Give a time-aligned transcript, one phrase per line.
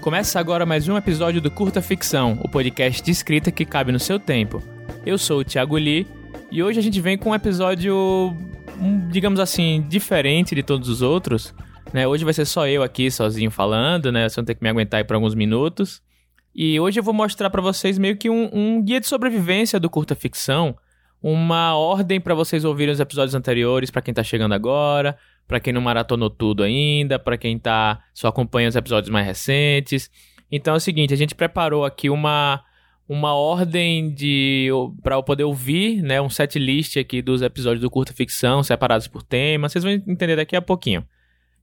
[0.00, 4.00] Começa agora mais um episódio do Curta Ficção, o podcast de escrita que cabe no
[4.00, 4.62] seu tempo.
[5.04, 6.06] Eu sou o Thiago Lee
[6.50, 8.34] e hoje a gente vem com um episódio,
[9.10, 11.54] digamos assim, diferente de todos os outros.
[11.92, 12.08] Né?
[12.08, 14.26] Hoje vai ser só eu aqui sozinho falando, né?
[14.26, 16.00] Você vai ter que me aguentar aí por alguns minutos.
[16.54, 19.90] E hoje eu vou mostrar para vocês meio que um, um, guia de sobrevivência do
[19.90, 20.74] curta ficção,
[21.22, 25.72] uma ordem para vocês ouvirem os episódios anteriores para quem tá chegando agora, para quem
[25.72, 30.10] não maratonou tudo ainda, para quem tá só acompanha os episódios mais recentes.
[30.50, 32.62] Então é o seguinte, a gente preparou aqui uma
[33.08, 34.68] uma ordem de
[35.02, 39.08] para eu poder ouvir, né, um set list aqui dos episódios do curta ficção separados
[39.08, 39.68] por tema.
[39.68, 41.04] Vocês vão entender daqui a pouquinho.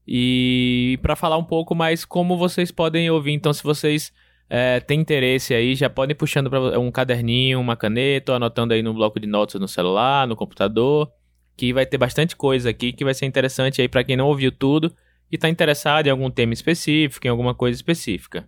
[0.05, 4.11] E para falar um pouco mais como vocês podem ouvir, então se vocês
[4.49, 8.93] é, têm interesse aí, já podem puxando para um caderninho, uma caneta, anotando aí no
[8.93, 11.09] bloco de notas no celular, no computador
[11.57, 14.51] que vai ter bastante coisa aqui que vai ser interessante aí para quem não ouviu
[14.51, 14.95] tudo
[15.31, 18.47] e está interessado em algum tema específico, em alguma coisa específica.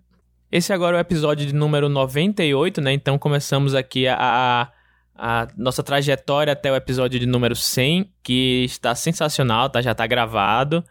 [0.51, 2.93] Esse agora é o episódio de número 98, né?
[2.93, 4.71] Então começamos aqui a, a,
[5.15, 9.81] a nossa trajetória até o episódio de número 100, que está sensacional, tá?
[9.81, 10.83] Já está gravado.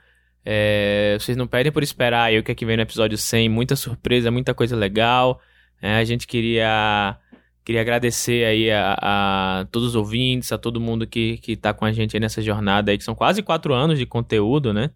[0.45, 3.49] É, vocês não perdem por esperar aí o que é que vem no episódio 100,
[3.49, 5.41] muita surpresa, muita coisa legal.
[5.81, 7.17] É, a gente queria
[7.69, 11.85] Queria agradecer aí a, a, todos os ouvintes, a todo mundo que, que tá com
[11.85, 14.89] a gente aí nessa jornada aí, que são quase quatro anos de conteúdo, né?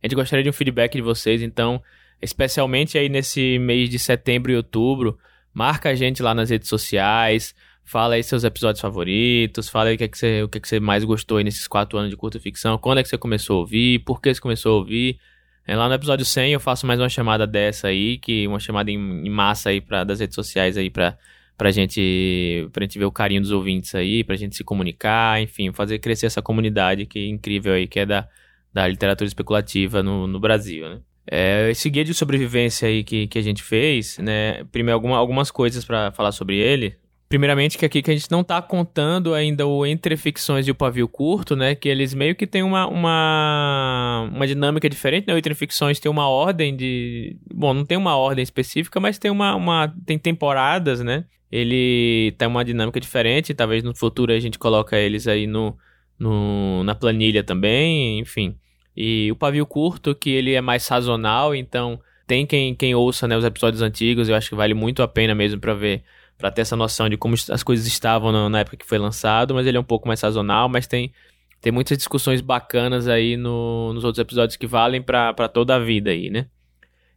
[0.00, 1.82] A gente gostaria de um feedback de vocês, então,
[2.22, 5.18] especialmente aí nesse mês de setembro e outubro,
[5.52, 7.52] marca a gente lá nas redes sociais,
[7.84, 10.60] fala aí seus episódios favoritos, fala aí o que, é que, você, o que, é
[10.60, 13.18] que você mais gostou aí nesses quatro anos de curta ficção, quando é que você
[13.18, 15.18] começou a ouvir, por que você começou a ouvir.
[15.66, 18.88] É, lá no episódio 100 eu faço mais uma chamada dessa aí, que uma chamada
[18.88, 21.18] em, em massa aí pra, das redes sociais aí para
[21.60, 25.70] pra gente, pra gente ver o carinho dos ouvintes aí, pra gente se comunicar, enfim,
[25.74, 28.26] fazer crescer essa comunidade que é incrível aí, que é da,
[28.72, 31.00] da literatura especulativa no, no Brasil, né?
[31.30, 34.64] É, esse guia de sobrevivência aí que, que a gente fez, né?
[34.72, 36.96] Primeiro, alguma, algumas coisas para falar sobre ele.
[37.28, 40.74] Primeiramente, que aqui que a gente não tá contando ainda o Entre Ficções e o
[40.74, 41.74] Pavio Curto, né?
[41.74, 45.34] Que eles meio que tem uma, uma, uma dinâmica diferente, né?
[45.34, 47.36] O Entre Ficções tem uma ordem de...
[47.54, 49.54] Bom, não tem uma ordem específica, mas tem uma...
[49.54, 51.26] uma tem temporadas, né?
[51.50, 55.76] Ele tem uma dinâmica diferente, talvez no futuro a gente coloca eles aí no,
[56.18, 58.56] no, na planilha também, enfim.
[58.96, 63.36] E o Pavio Curto, que ele é mais sazonal, então tem quem, quem ouça né,
[63.36, 66.04] os episódios antigos, eu acho que vale muito a pena mesmo para ver
[66.40, 69.54] para ter essa noção de como as coisas estavam na, na, época que foi lançado,
[69.54, 71.12] mas ele é um pouco mais sazonal, mas tem,
[71.60, 76.10] tem muitas discussões bacanas aí no, nos outros episódios que valem para toda a vida
[76.10, 76.46] aí, né?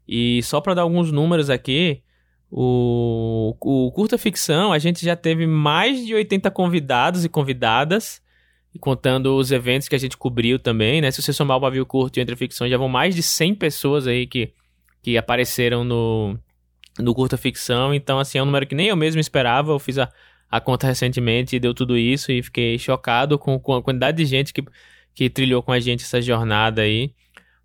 [0.06, 2.04] E só para dar alguns números aqui,
[2.56, 8.22] o, o Curta Ficção, a gente já teve mais de 80 convidados e convidadas,
[8.80, 11.10] contando os eventos que a gente cobriu também, né?
[11.10, 14.06] Se você somar o Pavio Curto e Entre Ficção, já vão mais de 100 pessoas
[14.06, 14.54] aí que,
[15.02, 16.38] que apareceram no,
[17.00, 17.92] no curta ficção.
[17.92, 19.72] Então, assim, é um número que nem eu mesmo esperava.
[19.72, 20.08] Eu fiz a,
[20.48, 24.26] a conta recentemente e deu tudo isso e fiquei chocado com, com a quantidade de
[24.26, 24.64] gente que,
[25.16, 27.16] que trilhou com a gente essa jornada aí.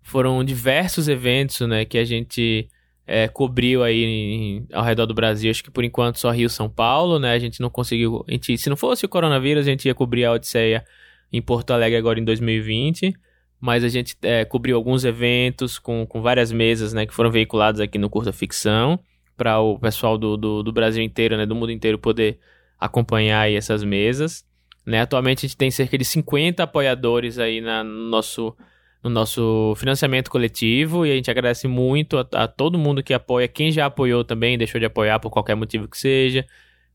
[0.01, 2.67] Foram diversos eventos, né, que a gente
[3.09, 5.49] é, cobriu aí em, ao redor do Brasil.
[5.49, 7.33] Acho que por enquanto só Rio São Paulo, né?
[7.33, 8.23] A gente não conseguiu.
[8.27, 10.85] A gente, se não fosse o coronavírus, a gente ia cobrir a Odisseia
[11.31, 13.13] em Porto Alegre agora em 2020
[13.59, 17.81] mas a gente é, cobriu alguns eventos com, com várias mesas né, que foram veiculados
[17.81, 18.99] aqui no Curta Ficção
[19.35, 22.39] para o pessoal do, do, do, Brasil inteiro, né, do mundo inteiro poder
[22.79, 24.45] acompanhar aí essas mesas.
[24.85, 25.01] Né?
[25.01, 28.55] Atualmente a gente tem cerca de 50 apoiadores aí na, no, nosso,
[29.03, 33.47] no nosso financiamento coletivo e a gente agradece muito a, a, todo mundo que apoia,
[33.47, 36.45] quem já apoiou também, deixou de apoiar por qualquer motivo que seja.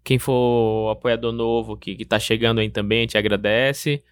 [0.02, 4.02] Quem for apoiador novo que está chegando aí também, a gente agradece.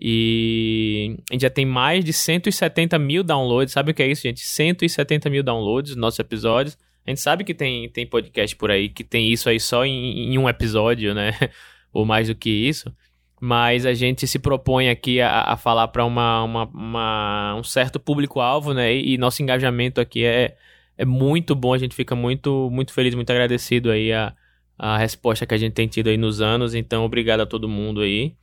[0.00, 3.72] E a gente já tem mais de 170 mil downloads.
[3.72, 4.40] Sabe o que é isso, gente?
[4.40, 6.78] 170 mil downloads nos nossos episódios.
[7.04, 10.32] A gente sabe que tem, tem podcast por aí que tem isso aí só em,
[10.32, 11.32] em um episódio, né?
[11.92, 12.94] Ou mais do que isso.
[13.40, 17.98] Mas a gente se propõe aqui a, a falar para uma, uma, uma, um certo
[17.98, 18.94] público-alvo, né?
[18.94, 20.56] E, e, nosso engajamento aqui é,
[20.98, 21.72] é muito bom.
[21.72, 24.34] A gente fica muito, muito feliz, muito agradecido aí a,
[24.78, 26.74] a resposta que a gente tem tido aí nos anos.
[26.74, 28.34] Então, obrigado a todo mundo aí.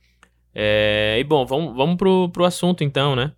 [0.52, 3.32] É, e bom, vamos, vamos pro, pro assunto então, né?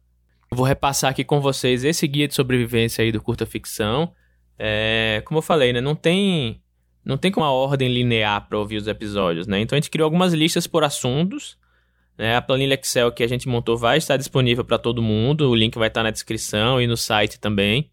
[0.53, 4.13] vou repassar aqui com vocês esse guia de sobrevivência aí do Curta Ficção.
[4.59, 5.81] É, como eu falei, né?
[5.81, 6.61] Não tem,
[7.05, 9.61] não tem como uma ordem linear para ouvir os episódios, né?
[9.61, 11.59] Então a gente criou algumas listas por assuntos.
[12.17, 12.37] Né?
[12.37, 15.49] A planilha Excel que a gente montou vai estar disponível para todo mundo.
[15.49, 17.91] O link vai estar na descrição e no site também.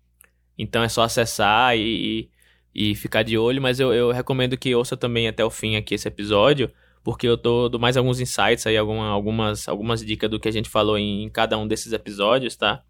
[0.57, 2.29] Então é só acessar e,
[2.75, 3.61] e, ficar de olho.
[3.61, 6.69] Mas eu, eu, recomendo que ouça também até o fim aqui esse episódio,
[7.03, 10.51] porque eu tô dou mais alguns insights aí, alguma, algumas, algumas dicas do que a
[10.51, 12.83] gente falou em, em cada um desses episódios, tá?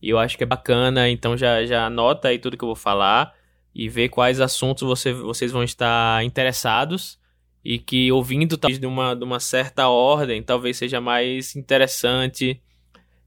[0.00, 2.76] E eu acho que é bacana, então já, já anota aí tudo que eu vou
[2.76, 3.34] falar.
[3.74, 7.18] E ver quais assuntos você, vocês vão estar interessados
[7.64, 12.60] e que ouvindo talvez de uma, de uma certa ordem talvez seja mais interessante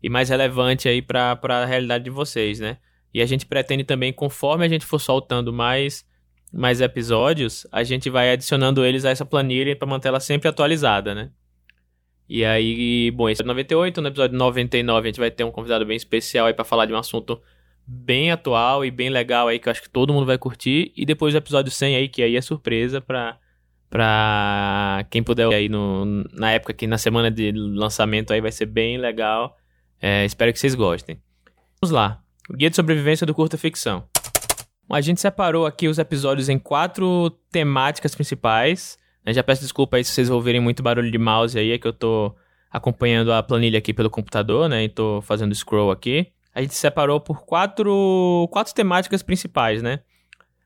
[0.01, 2.77] e mais relevante aí para a realidade de vocês, né?
[3.13, 6.05] E a gente pretende também, conforme a gente for soltando mais,
[6.51, 11.13] mais episódios, a gente vai adicionando eles a essa planilha para manter ela sempre atualizada,
[11.13, 11.31] né?
[12.27, 15.85] E aí, bom, esse é 98, no episódio 99 a gente vai ter um convidado
[15.85, 17.39] bem especial aí para falar de um assunto
[17.85, 20.91] bem atual e bem legal aí que eu acho que todo mundo vai curtir.
[20.95, 23.37] E depois o episódio 100 aí, que aí é surpresa pra,
[23.89, 28.65] pra quem puder aí no, na época que na semana de lançamento aí vai ser
[28.65, 29.57] bem legal.
[30.01, 31.21] É, espero que vocês gostem.
[31.81, 32.21] Vamos lá.
[32.49, 34.03] O Guia de Sobrevivência do Curta Ficção.
[34.89, 38.97] A gente separou aqui os episódios em quatro temáticas principais.
[39.27, 41.93] Já peço desculpa aí se vocês ouvirem muito barulho de mouse aí, é que eu
[41.93, 42.35] tô
[42.69, 44.83] acompanhando a planilha aqui pelo computador, né?
[44.83, 49.99] E tô fazendo scroll aqui a gente separou por quatro, quatro temáticas principais, né?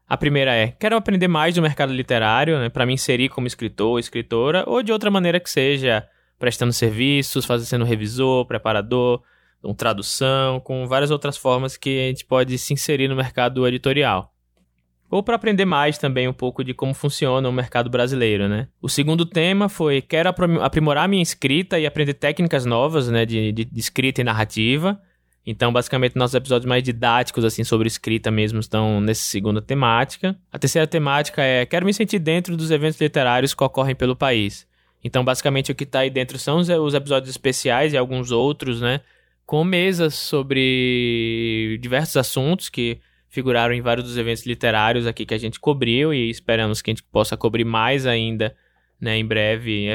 [0.08, 3.90] A primeira é: quero aprender mais do mercado literário, né, para me inserir como escritor
[3.90, 6.08] ou escritora, ou de outra maneira que seja,
[6.40, 9.22] prestando serviços, fazendo revisor, preparador,
[9.62, 14.34] com tradução, com várias outras formas que a gente pode se inserir no mercado editorial.
[15.10, 18.68] Ou para aprender mais também um pouco de como funciona o mercado brasileiro, né?
[18.82, 20.30] O segundo tema foi: quero
[20.62, 25.02] aprimorar minha escrita e aprender técnicas novas, né, de, de, de escrita e narrativa.
[25.50, 30.38] Então, basicamente, nossos episódios mais didáticos, assim, sobre escrita mesmo, estão nessa segunda temática.
[30.52, 34.68] A terceira temática é: quero me sentir dentro dos eventos literários que ocorrem pelo país.
[35.02, 38.82] Então, basicamente, o que está aí dentro são os, os episódios especiais e alguns outros,
[38.82, 39.00] né?
[39.46, 43.00] Com mesas sobre diversos assuntos que
[43.30, 46.94] figuraram em vários dos eventos literários aqui que a gente cobriu e esperamos que a
[46.94, 48.54] gente possa cobrir mais ainda,
[49.00, 49.86] né, em breve,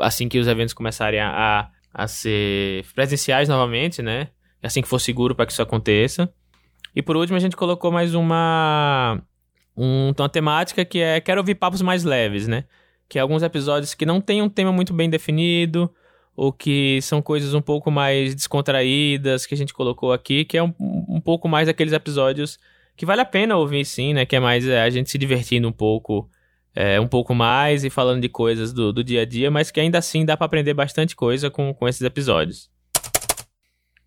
[0.00, 4.28] assim que os eventos começarem a, a ser presenciais novamente, né?
[4.66, 6.32] Assim que for seguro para que isso aconteça.
[6.94, 9.20] E por último, a gente colocou mais uma,
[9.76, 12.64] um, uma temática que é quero ouvir papos mais leves, né?
[13.08, 15.92] Que é alguns episódios que não tem um tema muito bem definido,
[16.36, 20.62] ou que são coisas um pouco mais descontraídas que a gente colocou aqui, que é
[20.62, 22.58] um, um pouco mais daqueles episódios
[22.96, 24.26] que vale a pena ouvir sim, né?
[24.26, 26.28] Que é mais é, a gente se divertindo um pouco,
[26.74, 29.80] é, um pouco mais e falando de coisas do, do dia a dia, mas que
[29.80, 32.70] ainda assim dá para aprender bastante coisa com, com esses episódios.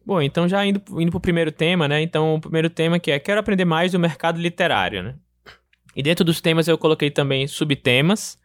[0.10, 2.02] Bom, então já indo, indo pro primeiro tema, né?
[2.02, 5.14] Então, o primeiro tema que é quero aprender mais do mercado literário, né?
[5.96, 8.36] E dentro dos temas eu coloquei também subtemas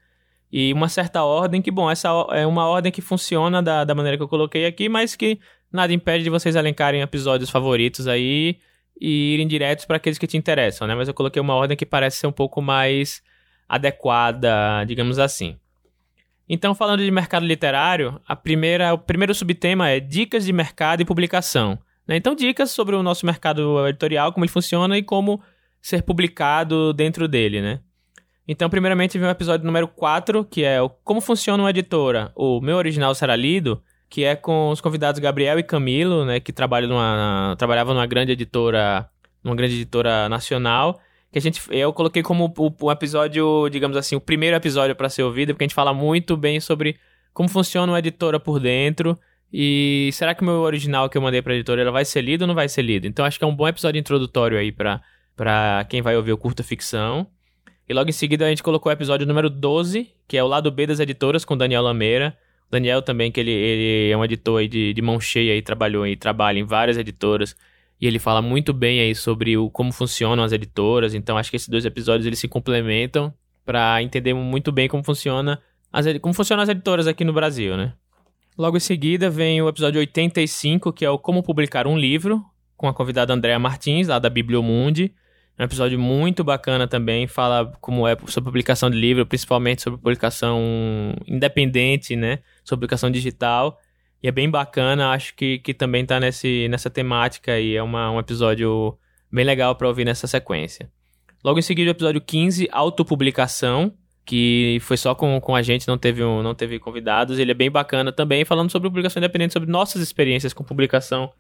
[0.53, 4.19] e uma certa ordem que, bom, essa é uma ordem que funciona da, da maneira
[4.19, 5.41] que eu coloquei aqui, mas que
[5.73, 8.59] nada impede de vocês elencarem episódios favoritos aí
[9.01, 10.95] e irem diretos para aqueles que te interessam, né?
[10.95, 13.23] Mas eu coloquei uma ordem que parece ser um pouco mais
[13.67, 15.57] adequada, digamos assim.
[16.49, 21.05] Então, falando de mercado literário, a primeira, o primeiro subtema é dicas de mercado e
[21.05, 21.79] publicação.
[22.07, 22.17] Né?
[22.17, 25.41] Então, dicas sobre o nosso mercado editorial, como ele funciona e como
[25.81, 27.81] ser publicado dentro dele, né?
[28.47, 32.61] Então, primeiramente, vem o episódio número 4, que é o Como Funciona uma Editora, o
[32.61, 36.91] Meu Original Será Lido, que é com os convidados Gabriel e Camilo, né, que trabalham
[36.91, 39.09] numa, trabalhavam numa grande editora,
[39.43, 41.01] numa grande editora nacional,
[41.35, 45.09] que a gente eu coloquei como o, o episódio, digamos assim, o primeiro episódio para
[45.09, 46.97] ser ouvido, porque a gente fala muito bem sobre
[47.33, 49.19] como funciona uma editora por dentro
[49.53, 52.43] e será que o meu original que eu mandei para editora ela vai ser lido
[52.43, 53.09] ou não vai ser lido?
[53.09, 55.03] Então acho que é um bom episódio introdutório aí para
[55.35, 57.27] para quem vai ouvir o curta ficção.
[57.89, 60.71] E logo em seguida a gente colocou o episódio número 12, que é o lado
[60.71, 62.39] B das editoras com Daniel Lameira.
[62.71, 66.15] Daniel também, que ele, ele é um editor de, de mão cheia e trabalhou e
[66.15, 67.57] trabalha em várias editoras
[68.01, 71.15] e ele fala muito bem aí sobre o, como funcionam as editoras.
[71.15, 73.33] Então acho que esses dois episódios eles se complementam
[73.65, 75.61] para entender muito bem como funciona
[75.93, 77.95] as, como funcionam as editoras aqui no Brasil, né?
[78.59, 82.45] Logo em seguida vem o episódio 85, que é o Como Publicar um Livro,
[82.77, 85.13] com a convidada Andréa Martins, lá da Bibliomundi.
[85.57, 90.01] É um episódio muito bacana também, fala como é sobre publicação de livro, principalmente sobre
[90.01, 92.41] publicação independente, né?
[92.65, 93.79] Sobre publicação digital.
[94.25, 98.11] E é bem bacana, acho que, que também tá nesse, nessa temática e é uma,
[98.11, 98.97] um episódio
[99.31, 100.91] bem legal para ouvir nessa sequência.
[101.45, 103.93] Logo em seguida, o episódio 15, autopublicação,
[104.25, 107.39] que foi só com, com a gente, não teve, um, não teve convidados.
[107.39, 111.31] Ele é bem bacana também, falando sobre publicação independente, sobre nossas experiências com publicação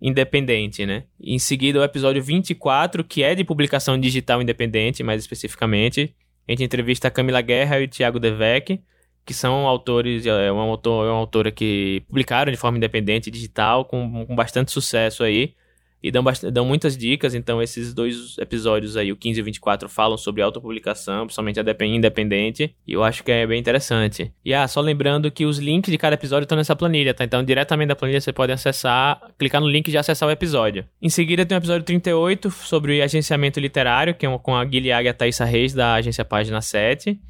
[0.00, 1.04] independente, né?
[1.20, 6.12] Em seguida, o episódio 24, que é de publicação digital independente, mais especificamente.
[6.48, 8.82] A gente entrevista a Camila Guerra e o Thiago Devec
[9.24, 13.84] que são autores, é um autor, é uma autora que publicaram de forma independente, digital,
[13.84, 15.54] com, com bastante sucesso aí.
[16.02, 17.32] e dão, dão muitas dicas.
[17.32, 21.86] Então, esses dois episódios aí, o 15 e o 24, falam sobre autopublicação, principalmente a
[21.86, 22.74] independente.
[22.84, 24.32] E eu acho que é bem interessante.
[24.44, 27.22] E ah, só lembrando que os links de cada episódio estão nessa planilha, tá?
[27.22, 30.84] Então, diretamente da planilha você pode acessar, clicar no link e já acessar o episódio.
[31.00, 35.08] Em seguida, tem o episódio 38 sobre agenciamento literário, que é com a Guilherme e
[35.08, 37.20] a Thaisa Reis, da agência Página 7.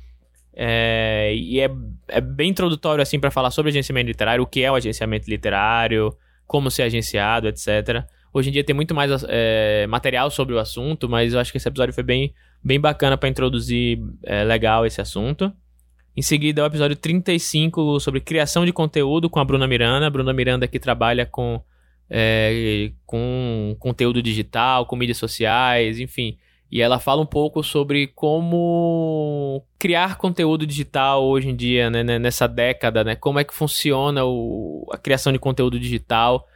[0.55, 1.71] É, e é,
[2.09, 6.15] é bem introdutório assim para falar sobre agenciamento literário, o que é o agenciamento literário,
[6.47, 8.05] como ser agenciado, etc.
[8.33, 11.59] Hoje em dia tem muito mais é, material sobre o assunto, mas eu acho que
[11.59, 15.53] esse episódio foi bem, bem bacana para introduzir é, legal esse assunto.
[16.15, 20.07] Em seguida, o episódio 35 sobre criação de conteúdo com a Bruna Miranda.
[20.07, 21.63] A Bruna Miranda que trabalha com,
[22.09, 26.37] é, com conteúdo digital, com mídias sociais, enfim.
[26.73, 32.49] E ela fala um pouco sobre como criar conteúdo digital hoje em dia, né, nessa
[32.49, 33.14] década, né?
[33.14, 36.49] Como é que funciona o, a criação de conteúdo digital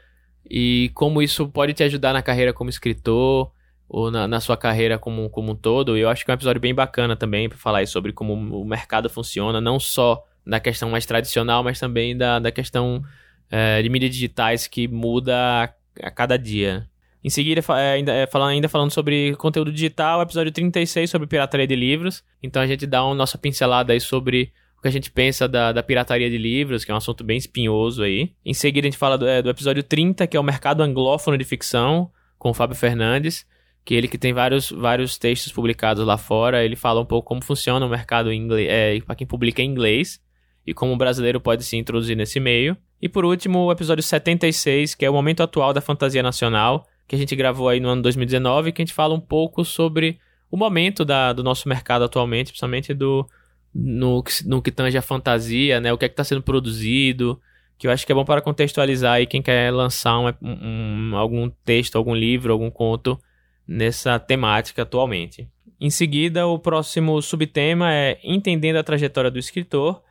[0.48, 3.52] e como isso pode te ajudar na carreira como escritor
[3.86, 5.98] ou na, na sua carreira como, como um todo.
[5.98, 8.64] E eu acho que é um episódio bem bacana também para falar sobre como o
[8.64, 13.04] mercado funciona, não só da questão mais tradicional, mas também da, da questão
[13.50, 16.88] é, de mídias digitais que muda a, a cada dia.
[17.26, 21.66] Em seguida, é, ainda, é, falando, ainda falando sobre conteúdo digital, episódio 36 sobre pirataria
[21.66, 22.22] de livros.
[22.40, 25.72] Então a gente dá uma nossa pincelada aí sobre o que a gente pensa da,
[25.72, 28.32] da pirataria de livros, que é um assunto bem espinhoso aí.
[28.44, 31.36] Em seguida, a gente fala do, é, do episódio 30, que é o mercado anglófono
[31.36, 33.44] de ficção, com o Fábio Fernandes,
[33.84, 37.42] que ele que tem vários, vários textos publicados lá fora, ele fala um pouco como
[37.42, 40.20] funciona o mercado inglês, é, para quem publica em inglês,
[40.64, 42.76] e como o brasileiro pode se introduzir nesse meio.
[43.02, 47.14] E por último, o episódio 76, que é o momento atual da fantasia nacional, que
[47.14, 50.18] a gente gravou aí no ano 2019, que a gente fala um pouco sobre
[50.50, 53.28] o momento da, do nosso mercado atualmente, principalmente do,
[53.74, 55.92] no, no que tange a fantasia, né?
[55.92, 57.40] O que é que está sendo produzido,
[57.78, 61.50] que eu acho que é bom para contextualizar aí quem quer lançar um, um, algum
[61.64, 63.18] texto, algum livro, algum conto
[63.66, 65.48] nessa temática atualmente.
[65.78, 70.02] Em seguida, o próximo subtema é Entendendo a Trajetória do Escritor,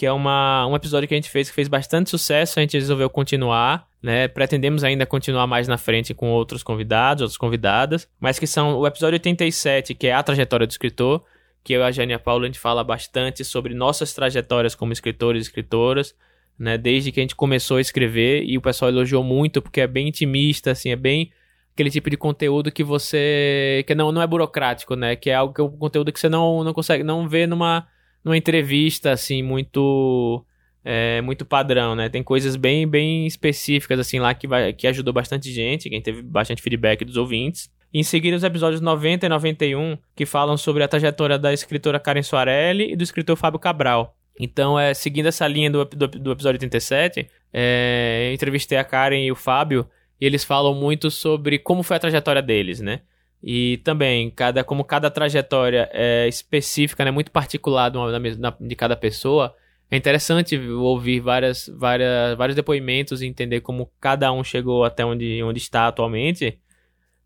[0.00, 2.72] que é uma, um episódio que a gente fez que fez bastante sucesso, a gente
[2.72, 4.28] resolveu continuar, né?
[4.28, 8.86] Pretendemos ainda continuar mais na frente com outros convidados, outras convidadas, mas que são o
[8.86, 11.22] episódio 87, que é a trajetória do escritor,
[11.62, 15.44] que eu e a Jânia Paula a gente fala bastante sobre nossas trajetórias como escritores
[15.44, 16.14] e escritoras,
[16.58, 16.78] né?
[16.78, 20.08] Desde que a gente começou a escrever e o pessoal elogiou muito porque é bem
[20.08, 21.30] intimista, assim, é bem
[21.74, 25.14] aquele tipo de conteúdo que você que não, não é burocrático, né?
[25.14, 27.86] Que é algo que é um conteúdo que você não, não consegue não vê numa
[28.24, 30.44] numa entrevista assim muito
[30.84, 32.08] é, muito padrão, né?
[32.08, 36.22] Tem coisas bem bem específicas assim lá que vai que ajudou bastante gente, quem teve
[36.22, 37.70] bastante feedback dos ouvintes.
[37.92, 42.22] Em seguida, os episódios 90 e 91, que falam sobre a trajetória da escritora Karen
[42.22, 44.16] Soarelli e do escritor Fábio Cabral.
[44.38, 49.32] Então, é, seguindo essa linha do, do, do episódio 87, é, entrevistei a Karen e
[49.32, 49.88] o Fábio,
[50.20, 53.00] e eles falam muito sobre como foi a trajetória deles, né?
[53.42, 58.94] E também, cada, como cada trajetória é específica, né, muito particular de, uma, de cada
[58.94, 59.54] pessoa,
[59.90, 65.42] é interessante ouvir várias, várias, vários depoimentos e entender como cada um chegou até onde,
[65.42, 66.58] onde está atualmente.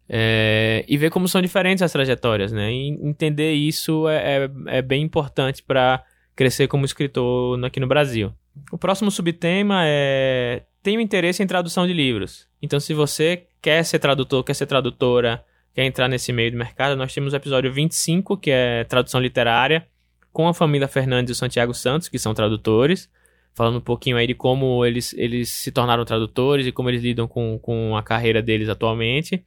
[0.09, 2.73] É, e ver como são diferentes as trajetórias, né?
[2.73, 6.04] E entender isso é, é, é bem importante para
[6.37, 8.33] crescer como escritor aqui no Brasil.
[8.71, 12.47] O próximo subtema é tenho interesse em tradução de livros.
[12.61, 15.42] Então, se você quer ser tradutor, quer ser tradutora,
[15.74, 19.86] quer entrar nesse meio do mercado, nós temos o episódio 25, que é tradução literária,
[20.32, 23.10] com a família Fernandes e o Santiago Santos, que são tradutores,
[23.52, 27.26] falando um pouquinho aí de como eles, eles se tornaram tradutores e como eles lidam
[27.26, 29.44] com, com a carreira deles atualmente.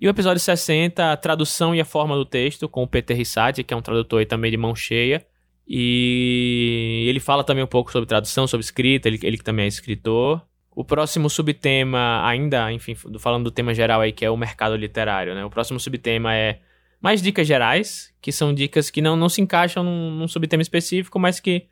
[0.00, 3.62] E o episódio 60, a tradução e a forma do texto, com o Peter Rissati,
[3.62, 5.24] que é um tradutor aí também de mão cheia.
[5.66, 10.42] E ele fala também um pouco sobre tradução, sobre escrita, ele, ele também é escritor.
[10.74, 15.34] O próximo subtema, ainda, enfim, falando do tema geral aí, que é o mercado literário,
[15.34, 15.44] né?
[15.44, 16.58] O próximo subtema é
[17.00, 21.18] mais dicas gerais, que são dicas que não, não se encaixam num, num subtema específico,
[21.18, 21.66] mas que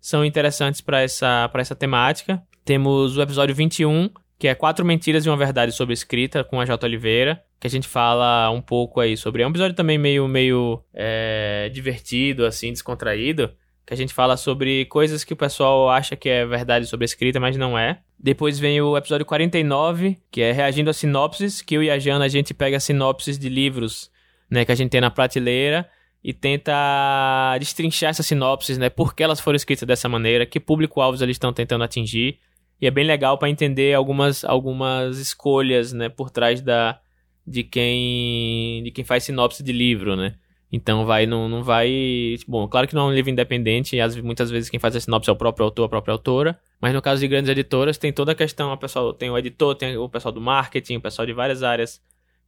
[0.00, 2.42] são interessantes para essa, essa temática.
[2.64, 6.64] Temos o episódio 21, que é Quatro Mentiras e uma Verdade sobre Escrita, com a
[6.64, 6.86] J.
[6.86, 9.42] Oliveira, que a gente fala um pouco aí sobre.
[9.42, 13.52] É um episódio também meio, meio é, divertido, assim, descontraído,
[13.88, 17.06] que a gente fala sobre coisas que o pessoal acha que é verdade sobre a
[17.06, 18.02] escrita, mas não é.
[18.18, 22.26] Depois vem o episódio 49, que é reagindo a sinopses, que eu e a Jana
[22.26, 24.10] a gente pega sinopses de livros,
[24.50, 25.88] né, que a gente tem na prateleira
[26.22, 31.22] e tenta destrinchar essas sinopses, né, por que elas foram escritas dessa maneira, que público-alvos
[31.22, 32.40] eles estão tentando atingir.
[32.78, 37.00] E é bem legal para entender algumas, algumas escolhas, né, por trás da
[37.46, 40.34] de quem de quem faz sinopse de livro, né?
[40.70, 42.36] Então vai, não, não vai.
[42.46, 45.30] Bom, claro que não é um livro independente, e muitas vezes quem faz a sinopse
[45.30, 46.58] é o próprio autor, a própria autora.
[46.80, 49.74] Mas no caso de grandes editoras, tem toda a questão, o pessoal tem o editor,
[49.74, 52.00] tem o pessoal do marketing, o pessoal de várias áreas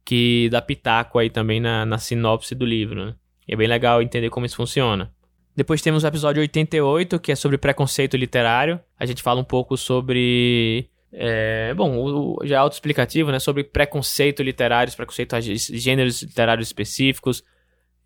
[0.05, 3.05] que dá pitaco aí também na, na sinopse do livro.
[3.05, 3.15] Né?
[3.47, 5.11] E é bem legal entender como isso funciona.
[5.55, 8.79] Depois temos o episódio 88, que é sobre preconceito literário.
[8.97, 10.89] A gente fala um pouco sobre.
[11.11, 13.39] É, bom, o, já é autoexplicativo, né?
[13.39, 17.43] Sobre preconceito literário, preconceito a gêneros literários específicos.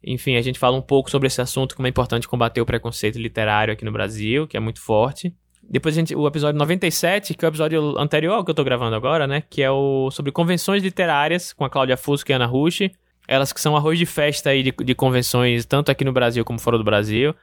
[0.03, 3.17] Enfim, a gente fala um pouco sobre esse assunto, como é importante combater o preconceito
[3.17, 5.33] literário aqui no Brasil, que é muito forte.
[5.67, 8.95] Depois a gente, o episódio 97, que é o episódio anterior que eu tô gravando
[8.95, 9.41] agora, né?
[9.49, 12.81] Que é o sobre convenções literárias com a Cláudia Fusco e a Ana Rush.
[13.27, 16.59] Elas que são arroz de festa aí de, de convenções, tanto aqui no Brasil como
[16.59, 17.33] fora do Brasil.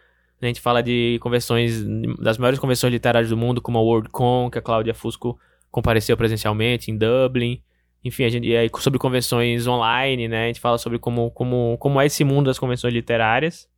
[0.41, 1.85] A gente fala de convenções,
[2.19, 5.39] das maiores convenções literárias do mundo, como a WorldCon, que a Cláudia Fusco
[5.71, 7.61] compareceu presencialmente em Dublin.
[8.05, 10.45] Enfim, a gente, e aí sobre convenções online, né?
[10.45, 13.69] A gente fala sobre como, como, como é esse mundo das convenções literárias.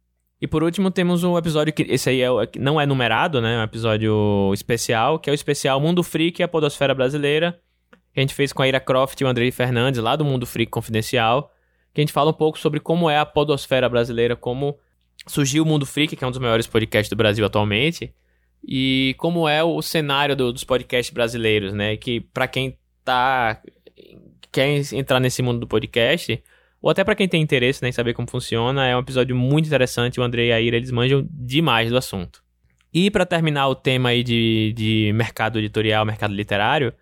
[0.41, 2.29] E por último, temos um episódio que esse aí é,
[2.59, 3.55] não é numerado, né?
[3.55, 7.61] É um episódio especial, que é o especial Mundo Freak e a Podosfera Brasileira.
[8.13, 10.47] Que a gente fez com a Ira Croft e o Andrei Fernandes, lá do Mundo
[10.47, 11.53] Freak Confidencial.
[11.93, 14.79] Que a gente fala um pouco sobre como é a Podosfera Brasileira, como
[15.27, 18.15] surgiu o Mundo Freak, que é um dos maiores podcasts do Brasil atualmente.
[18.67, 21.97] E como é o cenário do, dos podcasts brasileiros, né?
[21.97, 23.61] Que para quem tá
[24.55, 26.41] quer entrar nesse mundo do podcast,
[26.81, 29.67] ou até para quem tem interesse né, em saber como funciona, é um episódio muito
[29.67, 30.21] interessante.
[30.21, 32.41] O André e a Ira, eles manjam demais do assunto.
[32.93, 36.95] E para terminar o tema aí de, de mercado editorial, mercado literário,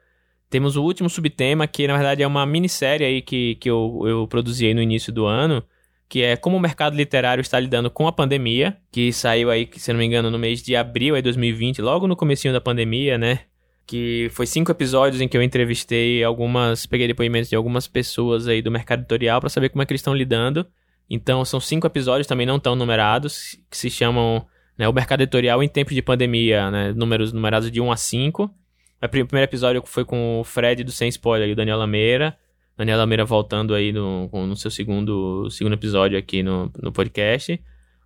[0.49, 4.27] temos o último subtema, que na verdade é uma minissérie aí que, que eu, eu
[4.27, 5.63] produzi aí no início do ano,
[6.09, 9.93] que é como o mercado literário está lidando com a pandemia, que saiu aí, se
[9.93, 13.41] não me engano, no mês de abril de 2020, logo no comecinho da pandemia, né?
[13.87, 18.63] Que foi cinco episódios em que eu entrevistei algumas, peguei depoimentos de algumas pessoas aí
[18.63, 20.67] do mercado editorial para saber como é que eles estão lidando.
[21.09, 24.47] Então são cinco episódios também não tão numerados que se chamam
[24.79, 28.45] né, o mercado editorial em tempos de pandemia, né, números numerados de 1 a 5.
[28.45, 32.37] O primeiro episódio foi com o Fred do Sem Spoiler e o Daniel Lameira.
[32.77, 37.61] Daniel Lameira voltando aí no, no seu segundo, segundo episódio aqui no, no podcast.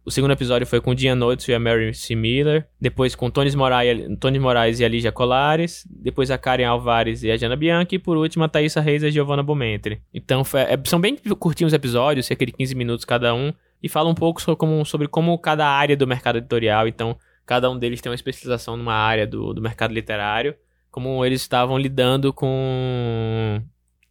[0.07, 2.15] O segundo episódio foi com o Dian Notes e a Mary C.
[2.15, 2.69] Miller.
[2.81, 4.07] Depois com Tony Moraes,
[4.41, 5.85] Moraes e a Lígia Colares.
[5.91, 7.97] Depois a Karen Alvares e a Jana Bianchi.
[7.97, 10.00] E por último a Thaisa Reis e a Giovanna Bomentri.
[10.15, 13.52] Então é, são bem curtinhos episódios, cerca de 15 minutos cada um.
[13.83, 17.69] E fala um pouco sobre como, sobre como cada área do mercado editorial, então cada
[17.69, 20.54] um deles tem uma especialização numa área do, do mercado literário.
[20.89, 23.61] Como eles estavam lidando com,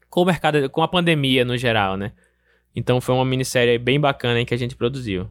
[0.09, 2.11] com o mercado, com a pandemia no geral, né?
[2.75, 5.29] Então foi uma minissérie bem bacana que a gente produziu.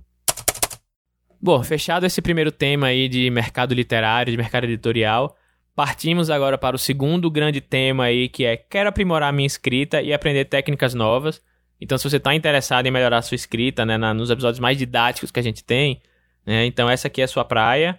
[1.44, 5.36] Bom, fechado esse primeiro tema aí de mercado literário, de mercado editorial,
[5.76, 10.14] partimos agora para o segundo grande tema aí, que é quero aprimorar minha escrita e
[10.14, 11.42] aprender técnicas novas.
[11.78, 14.78] Então, se você está interessado em melhorar a sua escrita, né, na, nos episódios mais
[14.78, 16.00] didáticos que a gente tem,
[16.46, 17.98] né, então essa aqui é a sua praia.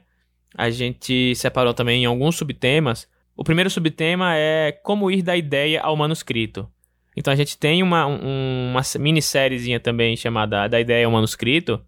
[0.58, 3.08] A gente separou também em alguns subtemas.
[3.38, 6.68] O primeiro subtema é como ir da ideia ao manuscrito.
[7.16, 11.80] Então a gente tem uma, um, uma minissériezinha também chamada Da Ideia ao Manuscrito,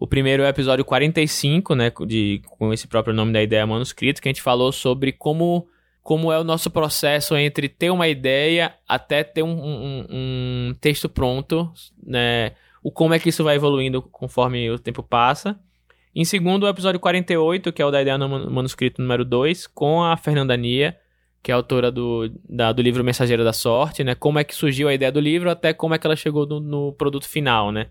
[0.00, 4.22] o primeiro é o episódio 45, né, de, com esse próprio nome da ideia manuscrito,
[4.22, 5.68] que a gente falou sobre como,
[6.02, 11.06] como é o nosso processo entre ter uma ideia até ter um, um, um texto
[11.06, 11.70] pronto,
[12.02, 15.60] né, o como é que isso vai evoluindo conforme o tempo passa.
[16.14, 20.02] Em segundo, o episódio 48, que é o da ideia no manuscrito número 2, com
[20.02, 20.96] a Fernanda Nia,
[21.42, 24.14] que é autora do, da, do livro Mensageiro da Sorte, né?
[24.14, 26.58] Como é que surgiu a ideia do livro até como é que ela chegou no,
[26.58, 27.88] no produto final, né?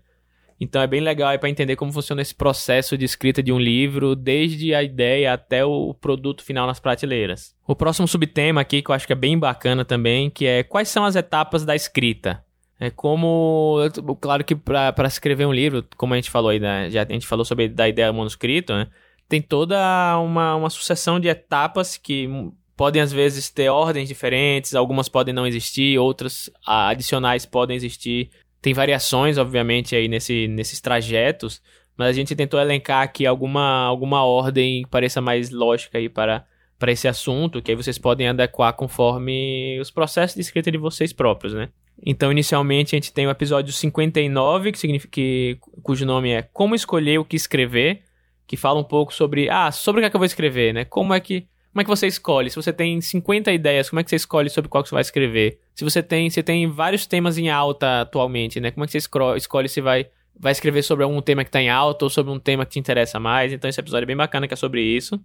[0.60, 4.14] Então é bem legal para entender como funciona esse processo de escrita de um livro,
[4.14, 7.54] desde a ideia até o produto final nas prateleiras.
[7.66, 10.88] O próximo subtema aqui que eu acho que é bem bacana também, que é quais
[10.88, 12.44] são as etapas da escrita.
[12.78, 13.76] É como,
[14.20, 17.26] claro que para escrever um livro, como a gente falou aí, né, já a gente
[17.26, 18.86] falou sobre da ideia do manuscrito, né,
[19.28, 22.26] tem toda uma, uma sucessão de etapas que
[22.74, 28.74] podem às vezes ter ordens diferentes, algumas podem não existir, outras adicionais podem existir tem
[28.74, 31.62] variações, obviamente, aí nesse, nesses trajetos,
[31.96, 36.44] mas a gente tentou elencar aqui alguma, alguma ordem que pareça mais lógica aí para,
[36.78, 41.12] para esse assunto, que aí vocês podem adequar conforme os processos de escrita de vocês
[41.12, 41.68] próprios, né?
[42.04, 46.74] Então, inicialmente, a gente tem o episódio 59, que significa que, cujo nome é Como
[46.74, 48.02] Escolher o que Escrever,
[48.46, 50.84] que fala um pouco sobre, ah, sobre o que, é que eu vou escrever, né?
[50.84, 52.50] Como é que como é que você escolhe?
[52.50, 55.02] Se você tem 50 ideias, como é que você escolhe sobre qual que você vai
[55.02, 55.60] escrever?
[55.74, 58.72] Se você tem, você tem vários temas em alta atualmente, né?
[58.72, 61.70] Como é que você escolhe se vai, vai escrever sobre algum tema que está em
[61.70, 63.52] alta ou sobre um tema que te interessa mais?
[63.52, 65.20] Então esse episódio é bem bacana que é sobre isso.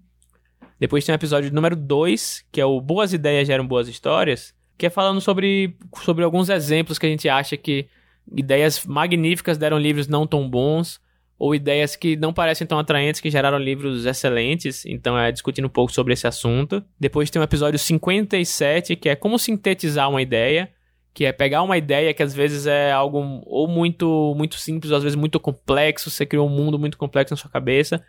[0.79, 4.85] Depois tem o episódio número 2, que é o Boas Ideias Geram Boas Histórias, que
[4.85, 7.87] é falando sobre, sobre alguns exemplos que a gente acha que
[8.35, 10.99] ideias magníficas deram livros não tão bons,
[11.37, 14.85] ou ideias que não parecem tão atraentes que geraram livros excelentes.
[14.85, 16.83] Então é discutindo um pouco sobre esse assunto.
[16.99, 20.71] Depois tem o episódio 57, que é como sintetizar uma ideia,
[21.13, 24.97] que é pegar uma ideia que às vezes é algo ou muito muito simples, ou
[24.97, 28.03] às vezes muito complexo, você criou um mundo muito complexo na sua cabeça.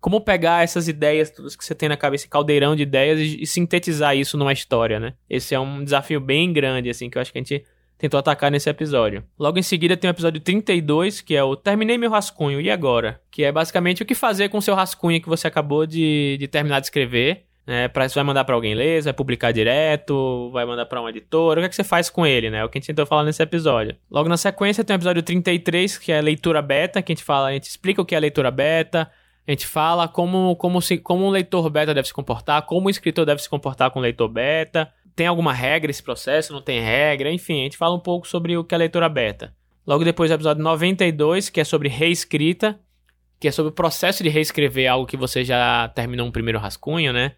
[0.00, 3.46] Como pegar essas ideias, todas que você tem na cabeça, caldeirão de ideias, e, e
[3.46, 5.14] sintetizar isso numa história, né?
[5.28, 7.64] Esse é um desafio bem grande, assim, que eu acho que a gente
[7.98, 9.24] tentou atacar nesse episódio.
[9.38, 13.20] Logo em seguida tem o episódio 32, que é o Terminei meu rascunho, e agora?
[13.30, 16.46] Que é basicamente o que fazer com o seu rascunho que você acabou de, de
[16.46, 17.44] terminar de escrever.
[17.66, 21.08] Né, pra, você vai mandar para alguém ler, vai publicar direto, vai mandar para um
[21.08, 22.60] editor, o que, é que você faz com ele, né?
[22.60, 23.94] É o que a gente tentou falar nesse episódio.
[24.10, 27.48] Logo na sequência tem o episódio 33, que é leitura beta, que a gente fala,
[27.48, 29.10] a gente explica o que é leitura beta,
[29.46, 32.90] a gente fala como, como, se, como um leitor beta deve se comportar, como um
[32.90, 36.52] escritor deve se comportar com um leitor beta, tem alguma regra esse processo?
[36.52, 37.28] Não tem regra?
[37.32, 39.52] Enfim, a gente fala um pouco sobre o que é leitura beta.
[39.84, 42.78] Logo depois do episódio 92, que é sobre reescrita,
[43.40, 47.12] que é sobre o processo de reescrever algo que você já terminou um primeiro rascunho,
[47.12, 47.32] né?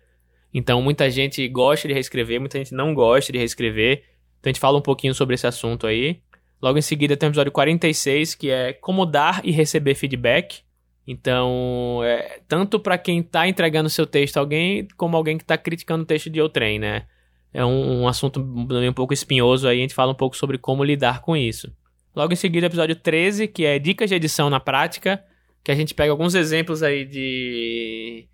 [0.52, 4.04] Então, muita gente gosta de reescrever, muita gente não gosta de reescrever.
[4.38, 6.20] Então, a gente fala um pouquinho sobre esse assunto aí.
[6.60, 10.60] Logo em seguida, tem o episódio 46, que é como dar e receber feedback.
[11.06, 15.56] Então, é, tanto para quem está entregando seu texto a alguém, como alguém que está
[15.56, 17.06] criticando o texto de outrem, né?
[17.52, 20.84] É um, um assunto um pouco espinhoso aí, a gente fala um pouco sobre como
[20.84, 21.72] lidar com isso.
[22.14, 25.24] Logo em seguida, episódio 13, que é dicas de edição na prática,
[25.62, 28.26] que a gente pega alguns exemplos aí de,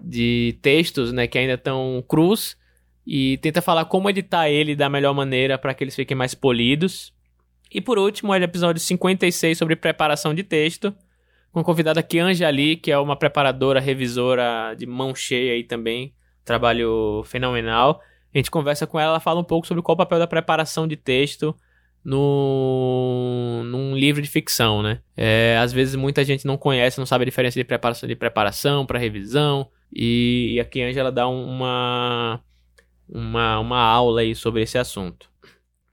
[0.00, 2.56] de textos, né, que ainda estão crus
[3.06, 7.14] e tenta falar como editar ele da melhor maneira para que eles fiquem mais polidos.
[7.72, 10.94] E por último, é o episódio 56 sobre preparação de texto,
[11.52, 16.12] com a convidada Kianja Ali, que é uma preparadora, revisora de mão cheia aí também,
[16.44, 18.00] trabalho fenomenal.
[18.34, 20.86] A gente conversa com ela, ela fala um pouco sobre qual o papel da preparação
[20.86, 21.54] de texto
[22.04, 25.00] no, num livro de ficção, né?
[25.16, 28.86] É, às vezes muita gente não conhece, não sabe a diferença de preparação de preparação
[28.86, 32.40] para revisão, e, e aqui a Angela dá uma,
[33.08, 35.28] uma, uma aula aí sobre esse assunto.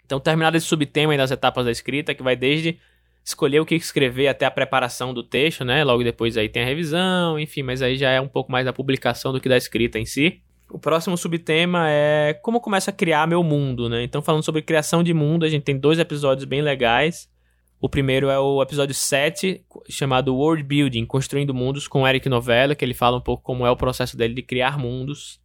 [0.06, 2.78] Então, terminado esse subtema das etapas da escrita, que vai desde
[3.26, 5.84] escolher o que escrever até a preparação do texto, né?
[5.84, 8.74] Logo depois aí tem a revisão, enfim, mas aí já é um pouco mais da
[8.74, 10.42] publicação do que da escrita em si.
[10.74, 14.02] O próximo subtema é como começa a criar meu mundo, né?
[14.02, 17.30] Então, falando sobre criação de mundo, a gente tem dois episódios bem legais.
[17.80, 22.84] O primeiro é o episódio 7, chamado World Building, Construindo Mundos, com Eric Novella, que
[22.84, 25.40] ele fala um pouco como é o processo dele de criar mundos.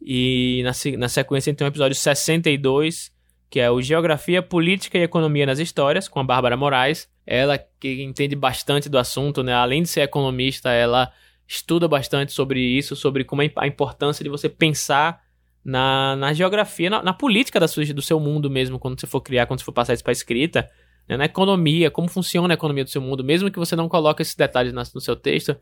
[0.00, 3.12] E na, na sequência tem o episódio 62,
[3.48, 7.08] que é o Geografia, Política e Economia nas Histórias, com a Bárbara Moraes.
[7.24, 9.54] Ela que entende bastante do assunto, né?
[9.54, 11.12] Além de ser economista, ela
[11.52, 15.22] estuda bastante sobre isso, sobre como é a importância de você pensar
[15.64, 19.20] na, na geografia, na, na política da sua, do seu mundo mesmo, quando você for
[19.20, 20.68] criar, quando você for passar isso para escrita,
[21.08, 21.16] né?
[21.16, 24.34] na economia, como funciona a economia do seu mundo, mesmo que você não coloque esses
[24.34, 25.56] detalhes no seu texto,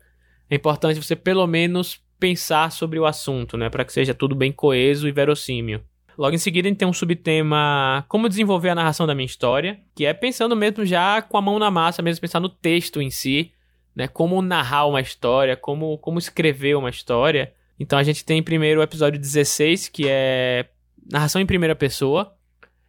[0.49, 4.51] é importante você pelo menos pensar sobre o assunto, né, para que seja tudo bem
[4.51, 5.81] coeso e verossímil.
[6.17, 9.79] Logo em seguida, a gente tem um subtema como desenvolver a narração da minha história,
[9.95, 13.09] que é pensando mesmo já com a mão na massa, mesmo pensar no texto em
[13.09, 13.51] si,
[13.95, 14.07] né?
[14.07, 17.53] Como narrar uma história, como, como escrever uma história.
[17.79, 20.67] Então a gente tem primeiro o episódio 16, que é
[21.11, 22.33] narração em primeira pessoa.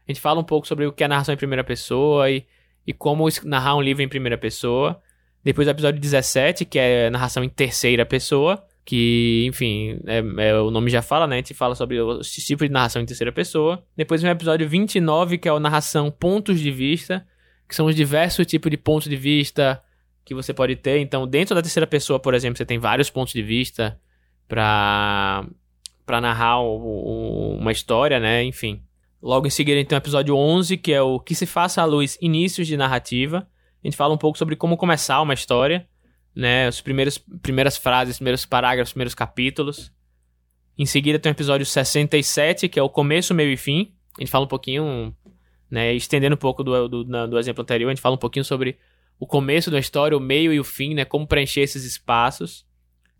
[0.06, 2.44] A gente fala um pouco sobre o que é narração em primeira pessoa e,
[2.86, 5.00] e como narrar um livro em primeira pessoa.
[5.44, 8.62] Depois o episódio 17, que é narração em terceira pessoa.
[8.84, 11.36] Que, enfim, é, é, o nome já fala, né?
[11.36, 13.84] A gente fala sobre os tipos de narração em terceira pessoa.
[13.96, 17.24] Depois o episódio 29, que é a narração pontos de vista,
[17.68, 19.80] que são os diversos tipos de pontos de vista,
[20.24, 20.98] que você pode ter.
[20.98, 23.98] Então, dentro da terceira pessoa, por exemplo, você tem vários pontos de vista
[24.48, 25.46] para
[26.04, 28.42] para narrar o, o, uma história, né?
[28.42, 28.82] Enfim.
[29.22, 32.18] Logo em seguida, então, o episódio 11, que é o Que se faça à luz
[32.20, 33.46] inícios de narrativa.
[33.82, 35.86] A gente fala um pouco sobre como começar uma história,
[36.34, 36.66] né?
[36.66, 39.92] As primeiras, primeiras frases, primeiros parágrafos, primeiros capítulos.
[40.76, 43.94] Em seguida, tem o episódio 67, que é o começo, meio e fim.
[44.18, 45.14] A gente fala um pouquinho,
[45.70, 45.94] né?
[45.94, 48.76] Estendendo um pouco do, do, do exemplo anterior, a gente fala um pouquinho sobre
[49.22, 51.04] o começo da história, o meio e o fim, né?
[51.04, 52.66] Como preencher esses espaços.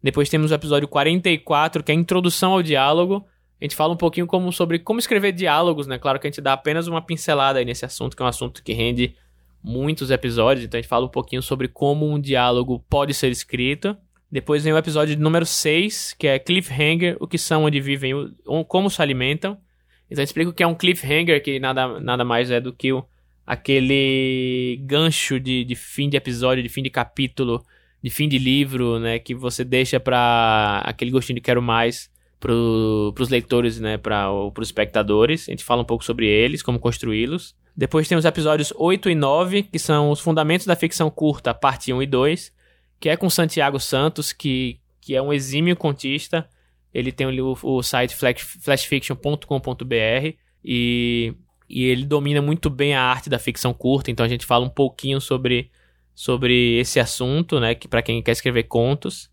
[0.03, 3.25] Depois temos o episódio 44, que é a introdução ao diálogo.
[3.61, 6.01] A gente fala um pouquinho como, sobre como escrever diálogos, né?
[6.01, 8.65] Claro que a gente dá apenas uma pincelada aí nesse assunto, que é um assunto
[8.65, 9.15] que rende
[9.62, 10.67] muitos episódios.
[10.67, 13.97] Então a gente fala um pouquinho sobre como um diálogo pode ser escrito.
[14.29, 18.12] Depois vem o episódio número 6, que é Cliffhanger, o que são, onde vivem,
[18.67, 19.53] como se alimentam.
[20.11, 22.73] Então a gente explica o que é um cliffhanger, que nada, nada mais é do
[22.73, 23.07] que o,
[23.53, 27.62] aquele gancho de, de fim de episódio, de fim de capítulo,
[28.03, 29.19] de fim de livro, né?
[29.19, 32.11] Que você deixa pra aquele gostinho de quero mais
[32.41, 35.49] para os leitores, né, para os espectadores.
[35.49, 37.55] A gente fala um pouco sobre eles, como construí-los.
[37.77, 41.93] Depois tem os episódios 8 e 9, que são os fundamentos da ficção curta, parte
[41.93, 42.53] 1 e 2,
[42.99, 46.49] que é com Santiago Santos, que, que é um exímio contista.
[46.93, 51.35] Ele tem o, o site flash, flashfiction.com.br e,
[51.73, 54.69] e ele domina muito bem a arte da ficção curta, então a gente fala um
[54.69, 55.71] pouquinho sobre,
[56.15, 59.31] sobre esse assunto, né, que para quem quer escrever contos.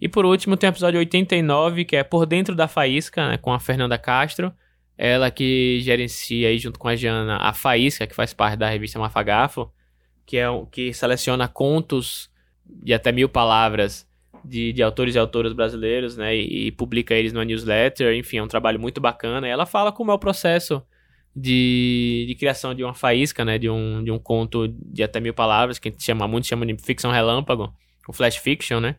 [0.00, 3.52] E por último tem o episódio 89, que é Por Dentro da Faísca, né, com
[3.52, 4.50] a Fernanda Castro.
[4.96, 8.98] Ela que gerencia aí junto com a Jana a Faísca, que faz parte da revista
[8.98, 9.70] Mafagafo,
[10.24, 12.30] que é que seleciona contos
[12.64, 14.08] de até mil palavras
[14.42, 16.34] de, de autores e autoras brasileiros, né?
[16.34, 18.14] E, e, publica eles numa newsletter.
[18.14, 19.46] Enfim, é um trabalho muito bacana.
[19.46, 20.82] E ela fala como é o processo
[21.34, 23.58] de, de criação de uma faísca, né?
[23.58, 27.10] De um, de um conto de até mil palavras, que chama, muito chama de ficção
[27.10, 27.72] relâmpago,
[28.08, 28.96] o flash fiction, né?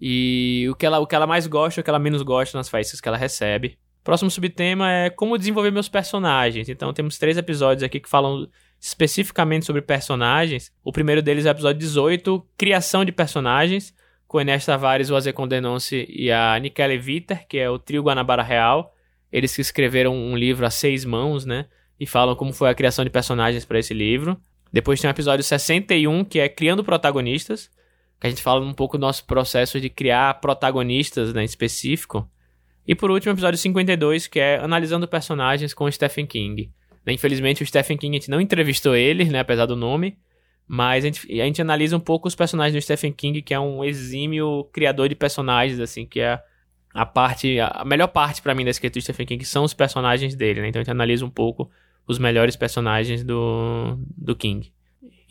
[0.00, 2.68] E o que, ela, o que ela mais gosta, o que ela menos gosta nas
[2.68, 3.78] faíscas que ela recebe.
[4.02, 6.68] Próximo subtema é como desenvolver meus personagens.
[6.68, 8.48] Então temos três episódios aqui que falam
[8.80, 10.72] especificamente sobre personagens.
[10.84, 13.92] O primeiro deles é o episódio 18, Criação de Personagens,
[14.26, 18.42] com Enes Tavares, o Aze Condenonce e a Nikele Viter, que é o trio Guanabara
[18.42, 18.94] Real.
[19.32, 21.66] Eles que escreveram um livro a seis mãos, né?
[21.98, 24.40] E falam como foi a criação de personagens para esse livro.
[24.72, 27.70] Depois tem o episódio 61, que é Criando Protagonistas,
[28.20, 32.28] que a gente fala um pouco do nosso processo de criar protagonistas né, em específico.
[32.86, 36.70] E por último, o episódio 52, que é Analisando Personagens com Stephen King.
[37.06, 40.18] Né, infelizmente, o Stephen King, a gente não entrevistou ele, né, apesar do nome,
[40.66, 43.60] mas a gente, a gente analisa um pouco os personagens do Stephen King, que é
[43.60, 46.38] um exímio criador de personagens, assim, que é
[46.92, 50.34] a parte, a melhor parte para mim da escrita do Stephen King são os personagens
[50.34, 50.68] dele, né?
[50.68, 51.70] Então a gente analisa um pouco
[52.06, 54.72] os melhores personagens do, do King.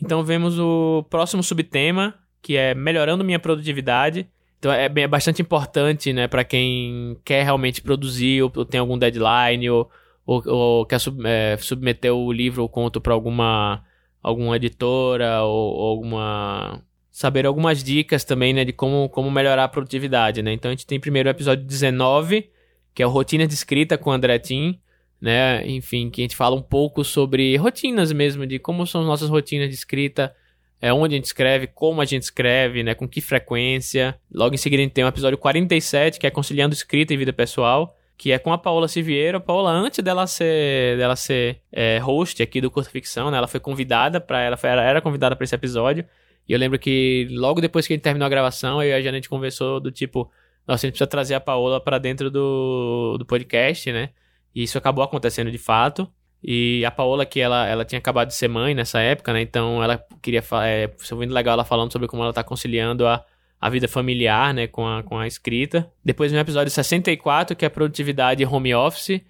[0.00, 4.28] Então vemos o próximo subtema, que é melhorando minha produtividade.
[4.58, 8.80] Então é, bem, é bastante importante, né, para quem quer realmente produzir ou, ou tem
[8.80, 9.90] algum deadline ou,
[10.24, 13.84] ou, ou quer sub, é, submeter o livro ou conto para alguma
[14.22, 16.82] alguma editora ou, ou, alguma
[17.18, 20.52] saber algumas dicas também, né, de como, como melhorar a produtividade, né?
[20.52, 22.48] Então a gente tem primeiro o episódio 19,
[22.94, 24.78] que é o Rotina de Escrita com André Tim,
[25.20, 25.66] né?
[25.66, 29.28] Enfim, que a gente fala um pouco sobre rotinas mesmo, de como são as nossas
[29.28, 30.32] rotinas de escrita,
[30.80, 34.16] é onde a gente escreve, como a gente escreve, né, com que frequência.
[34.32, 37.32] Logo em seguida a gente tem o episódio 47, que é conciliando escrita e vida
[37.32, 39.38] pessoal, que é com a Paola Siviero.
[39.38, 43.48] A Paola, antes dela ser, dela ser é, host aqui do Curta Ficção, né, ela
[43.48, 46.04] foi convidada para ela foi, era convidada para esse episódio.
[46.48, 49.00] E eu lembro que logo depois que a gente terminou a gravação, eu e a
[49.02, 50.30] Janet conversou do tipo,
[50.66, 54.10] nossa, a gente precisa trazer a Paola para dentro do, do podcast, né?
[54.54, 56.10] E isso acabou acontecendo de fato.
[56.42, 59.42] E a Paola, que ela, ela tinha acabado de ser mãe nessa época, né?
[59.42, 60.42] Então ela queria.
[60.64, 63.24] É, ouvindo legal ela falando sobre como ela tá conciliando a,
[63.60, 64.66] a vida familiar, né?
[64.66, 65.90] Com a, com a escrita.
[66.04, 69.20] Depois no episódio 64, que é produtividade home office,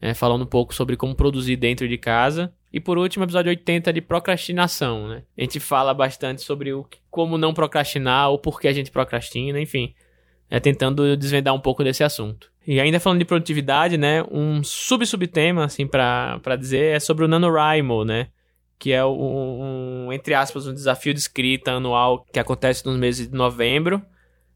[0.00, 2.52] né, falando um pouco sobre como produzir dentro de casa.
[2.72, 5.22] E por último, episódio 80 de procrastinação, né?
[5.36, 9.60] A gente fala bastante sobre o, como não procrastinar, ou por que a gente procrastina,
[9.60, 9.94] enfim.
[10.48, 12.50] É, tentando desvendar um pouco desse assunto.
[12.66, 18.04] E ainda falando de produtividade, né, um sub-subtema, assim, para dizer, é sobre o NaNoWriMo,
[18.04, 18.28] né,
[18.78, 23.28] que é um, um, entre aspas, um desafio de escrita anual que acontece nos meses
[23.28, 24.02] de novembro.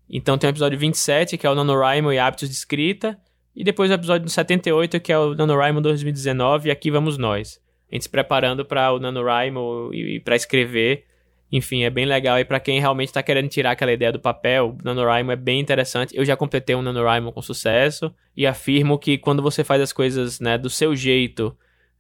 [0.09, 3.17] Então tem o episódio 27, que é o NaNoWriMo e hábitos de escrita,
[3.55, 7.61] e depois o episódio 78, que é o NaNoWriMo 2019, e aqui vamos nós.
[7.91, 11.05] A gente se preparando para o NaNoWriMo e, e para escrever
[11.53, 14.77] enfim, é bem legal aí para quem realmente está querendo tirar aquela ideia do papel.
[14.79, 16.17] O NaNoWriMo é bem interessante.
[16.17, 20.39] Eu já completei um NaNoWriMo com sucesso e afirmo que quando você faz as coisas
[20.39, 21.57] né, do seu jeito,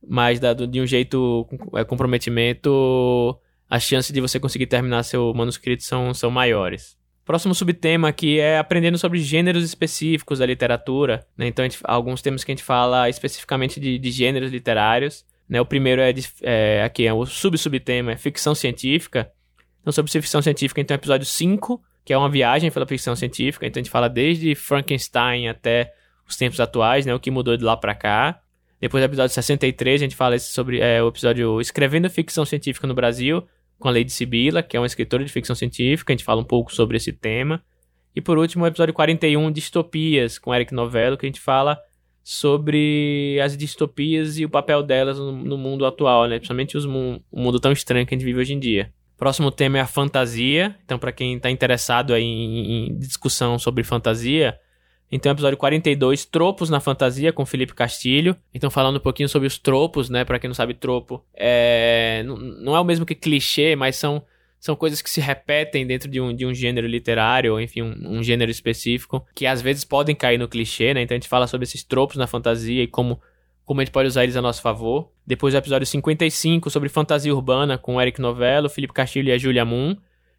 [0.07, 3.37] mas da, de um jeito é, comprometimento,
[3.69, 6.97] as chances de você conseguir terminar seu manuscrito são, são maiores.
[7.25, 11.27] Próximo subtema aqui é aprendendo sobre gêneros específicos da literatura.
[11.37, 11.49] Né?
[11.49, 15.25] Então, gente, alguns temas que a gente fala especificamente de, de gêneros literários.
[15.51, 15.61] Né?
[15.61, 19.29] O primeiro é, de, é aqui é o sub-subtema, é ficção científica.
[19.81, 23.67] Então, sobre ficção científica, então, episódio 5, que é uma viagem pela ficção científica.
[23.67, 25.93] Então, a gente fala desde Frankenstein até
[26.25, 27.13] os tempos atuais, né?
[27.13, 28.41] O que mudou de lá para cá.
[28.81, 33.45] Depois, episódio 63, a gente fala sobre é, o episódio Escrevendo Ficção Científica no Brasil,
[33.77, 36.13] com a Lady Sibila, que é uma escritora de ficção científica.
[36.13, 37.61] A gente fala um pouco sobre esse tema.
[38.15, 41.79] E por último, o episódio 41, Distopias, com Eric Novello, que a gente fala
[42.31, 46.37] sobre as distopias e o papel delas no, no mundo atual, né?
[46.37, 48.93] Principalmente o mundo tão estranho que a gente vive hoje em dia.
[49.19, 50.77] Próximo tema é a fantasia.
[50.85, 54.57] Então, para quem está interessado em, em, discussão sobre fantasia,
[55.11, 58.37] então episódio 42, tropos na fantasia com Felipe Castilho.
[58.55, 60.25] Então, falando um pouquinho sobre os tropos, né?
[60.25, 64.23] Para quem não sabe, tropo é não é o mesmo que clichê, mas são
[64.61, 68.19] são coisas que se repetem dentro de um, de um gênero literário, ou enfim, um,
[68.19, 71.01] um gênero específico, que às vezes podem cair no clichê, né?
[71.01, 73.19] Então a gente fala sobre esses tropos na fantasia e como,
[73.65, 75.11] como a gente pode usar eles a nosso favor.
[75.27, 79.39] Depois o episódio 55 sobre fantasia urbana com o Eric Novello, Felipe Castilho e a
[79.39, 79.97] Julia Moon.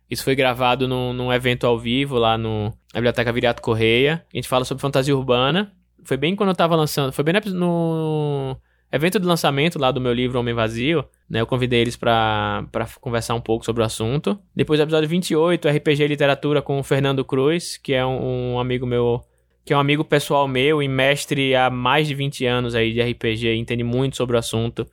[0.08, 4.24] Isso foi gravado num, num evento ao vivo lá no, na Biblioteca Viriato Correia.
[4.32, 5.72] A gente fala sobre fantasia urbana.
[6.04, 7.12] Foi bem quando eu tava lançando.
[7.12, 8.56] Foi bem no
[8.92, 11.42] evento de lançamento lá do meu livro Homem Vazio, né?
[11.42, 12.68] Eu convidei eles para
[13.00, 14.38] conversar um pouco sobre o assunto.
[14.56, 18.86] Depois do episódio 28, RPG Literatura com o Fernando Cruz, que é um, um amigo
[18.86, 19.22] meu
[19.64, 23.00] que é um amigo pessoal meu e mestre há mais de 20 anos aí de
[23.00, 24.88] RPG, entende muito sobre o assunto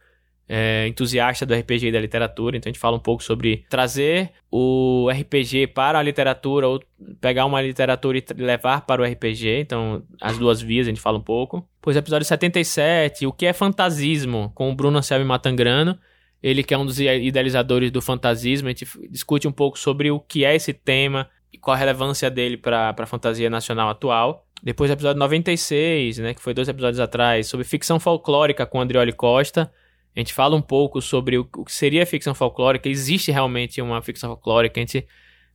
[0.48, 4.30] é, entusiasta do RPG e da literatura, então a gente fala um pouco sobre trazer
[4.50, 6.82] o RPG para a literatura ou
[7.20, 11.18] pegar uma literatura e levar para o RPG, então as duas vias a gente fala
[11.18, 11.68] um pouco.
[11.82, 15.98] Pois episódio 77, o que é fantasismo, com o Bruno Anselmo Matangrano,
[16.42, 20.18] ele que é um dos idealizadores do fantasismo, a gente discute um pouco sobre o
[20.18, 24.46] que é esse tema e qual a relevância dele para a fantasia nacional atual.
[24.62, 29.70] Depois episódio 96, né, que foi dois episódios atrás, sobre ficção folclórica com Andrioli Costa,
[30.14, 34.31] a gente fala um pouco sobre o, que seria ficção folclórica, existe realmente uma ficção
[34.31, 35.07] folclórica, a gente,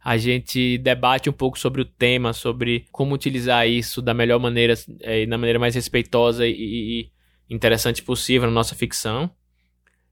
[0.04, 4.74] a gente debate um pouco sobre o tema, sobre como utilizar isso da melhor maneira,
[5.02, 7.12] é, da maneira mais respeitosa e, e
[7.54, 9.30] interessante possível na nossa ficção.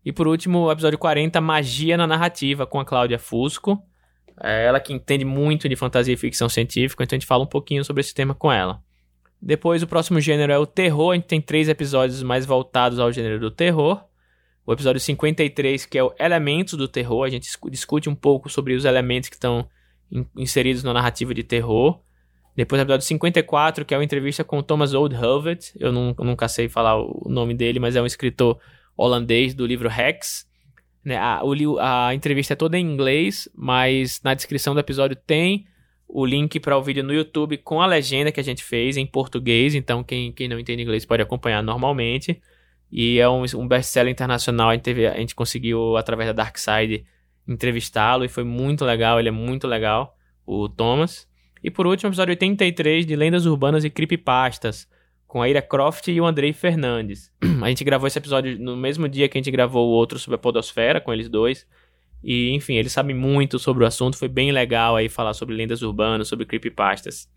[0.04, 3.82] E por último, o episódio 40, Magia na Narrativa, com a Cláudia Fusco.
[4.44, 7.48] É ela que entende muito de fantasia e ficção científica, então a gente fala um
[7.48, 8.82] pouquinho sobre esse tema com ela.
[9.40, 11.12] Depois, o próximo gênero é o terror.
[11.12, 14.04] A gente tem três episódios mais voltados ao gênero do terror
[14.74, 17.24] episódio 53, que é o Elementos do Terror.
[17.24, 19.68] A gente discute um pouco sobre os elementos que estão
[20.36, 22.00] inseridos na narrativa de terror.
[22.56, 25.72] Depois o episódio 54, que é uma entrevista com Thomas Oldhoved.
[25.80, 28.60] Eu nunca, sei falar o nome dele, mas é um escritor
[28.98, 30.46] holandês do livro Rex.
[31.04, 31.18] Né?
[31.18, 31.42] A,
[31.80, 35.66] a entrevista é toda em inglês, mas na descrição do episódio tem
[36.08, 39.06] o link para o vídeo no YouTube com a legenda que a gente fez em
[39.06, 39.74] português.
[39.74, 42.42] Então, quem, quem não entende inglês pode acompanhar normalmente.
[42.92, 44.70] E é um, um best-seller internacional.
[44.70, 47.06] A gente, teve, a gente conseguiu, através da Darkside,
[47.48, 49.20] entrevistá-lo e foi muito legal.
[49.20, 51.28] Ele é muito legal, o Thomas.
[51.64, 54.88] E por último, episódio 83 de Lendas Urbanas e Creepypastas,
[55.28, 57.32] com a Ira Croft e o Andrei Fernandes.
[57.62, 60.36] A gente gravou esse episódio no mesmo dia que a gente gravou o outro sobre
[60.36, 61.66] a Podosfera, com eles dois.
[62.24, 64.18] E, enfim, eles sabem muito sobre o assunto.
[64.18, 67.30] Foi bem legal aí falar sobre lendas urbanas, sobre creepypastas.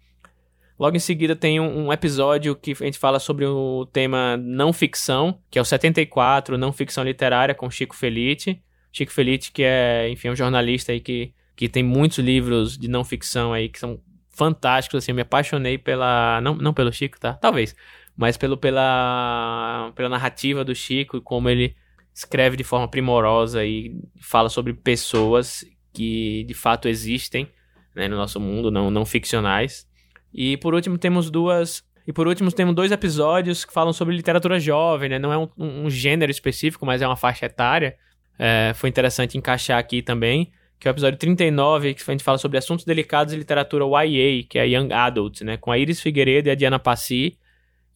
[0.78, 4.72] Logo em seguida tem um, um, episódio que a gente fala sobre o tema não
[4.72, 8.60] ficção, que é o 74, não ficção literária, com Chico Felite.
[8.92, 13.04] Chico Felite, que é, enfim, um jornalista aí que, que tem muitos livros de não
[13.04, 16.40] ficção aí que são fantásticos, assim, eu me apaixonei pela...
[16.40, 17.34] Não, não pelo Chico, tá?
[17.34, 17.74] Talvez.
[18.16, 21.76] Mas pelo, pela, pela narrativa do Chico e como ele
[22.12, 27.48] escreve de forma primorosa e fala sobre pessoas que de fato existem
[27.94, 29.87] né, no nosso mundo, não, não ficcionais.
[30.35, 31.85] E por último temos duas.
[32.07, 35.18] E por último temos dois episódios que falam sobre literatura jovem, né?
[35.18, 37.97] Não é um, um gênero específico, mas é uma faixa etária.
[38.37, 40.53] É, foi interessante encaixar aqui também.
[40.79, 44.44] Que é o episódio 39, que a gente fala sobre assuntos delicados e literatura YA,
[44.47, 45.57] que é Young Adult, né?
[45.57, 47.38] Com a Iris Figueiredo e a Diana Passi.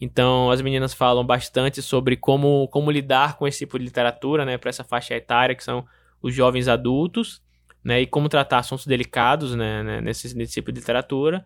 [0.01, 4.57] Então, as meninas falam bastante sobre como, como lidar com esse tipo de literatura, né?
[4.57, 5.85] Para essa faixa etária, que são
[6.23, 7.43] os jovens adultos,
[7.83, 8.03] né?
[8.03, 10.01] E como tratar assuntos delicados, né?
[10.01, 11.45] Nesse, nesse tipo de literatura.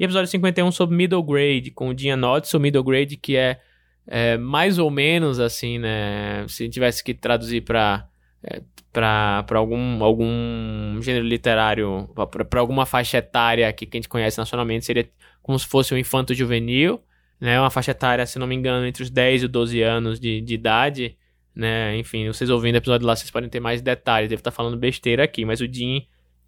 [0.00, 3.60] E episódio 51 sobre middle grade, com o Dean Notts, o middle grade que é,
[4.06, 6.46] é, mais ou menos assim, né?
[6.48, 8.08] Se tivesse que traduzir para
[8.42, 12.08] é, para algum, algum gênero literário,
[12.48, 15.06] para alguma faixa etária que, a gente conhece nacionalmente, seria
[15.42, 17.02] como se fosse um infanto juvenil,
[17.38, 17.60] né?
[17.60, 20.54] Uma faixa etária, se não me engano, entre os 10 e 12 anos de, de
[20.54, 21.14] idade,
[21.54, 21.94] né?
[21.98, 24.30] Enfim, vocês ouvindo o episódio lá, vocês podem ter mais detalhes.
[24.30, 26.00] Devo estar falando besteira aqui, mas o Dean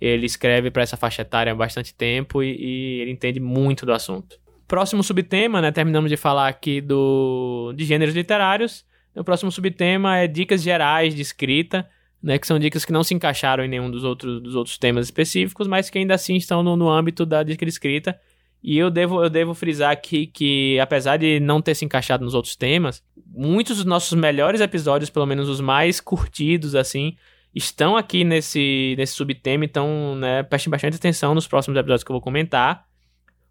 [0.03, 3.93] ele escreve para essa faixa etária há bastante tempo e, e, ele entende muito do
[3.93, 4.37] assunto.
[4.67, 5.71] Próximo subtema, né?
[5.71, 8.85] Terminamos de falar aqui do de gêneros literários.
[9.15, 11.89] O próximo subtema é dicas gerais de escrita,
[12.21, 12.37] né?
[12.37, 15.69] Que são dicas que não se encaixaram em nenhum dos outros, dos outros temas específicos,
[15.69, 18.19] mas que ainda assim estão no, no âmbito da dica de escrita.
[18.61, 22.35] E eu devo, eu devo frisar aqui que, apesar de não ter se encaixado nos
[22.35, 27.17] outros temas, muitos dos nossos melhores episódios, pelo menos os mais curtidos, assim,
[27.55, 32.15] estão aqui nesse, nesse subtema, então né, prestem bastante atenção nos próximos episódios que eu
[32.15, 32.87] vou comentar.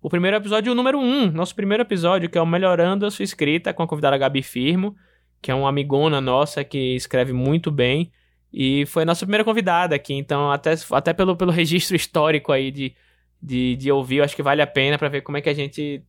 [0.01, 3.11] O primeiro episódio o número 1, um, nosso primeiro episódio, que é o Melhorando a
[3.11, 4.95] Sua Escrita, com a convidada Gabi Firmo,
[5.41, 8.11] que é uma amigona nossa que escreve muito bem.
[8.51, 12.71] E foi a nossa primeira convidada aqui, então até, até pelo, pelo registro histórico aí
[12.71, 12.95] de,
[13.41, 15.53] de, de ouvir, eu acho que vale a pena para ver como é que a
[15.53, 16.03] gente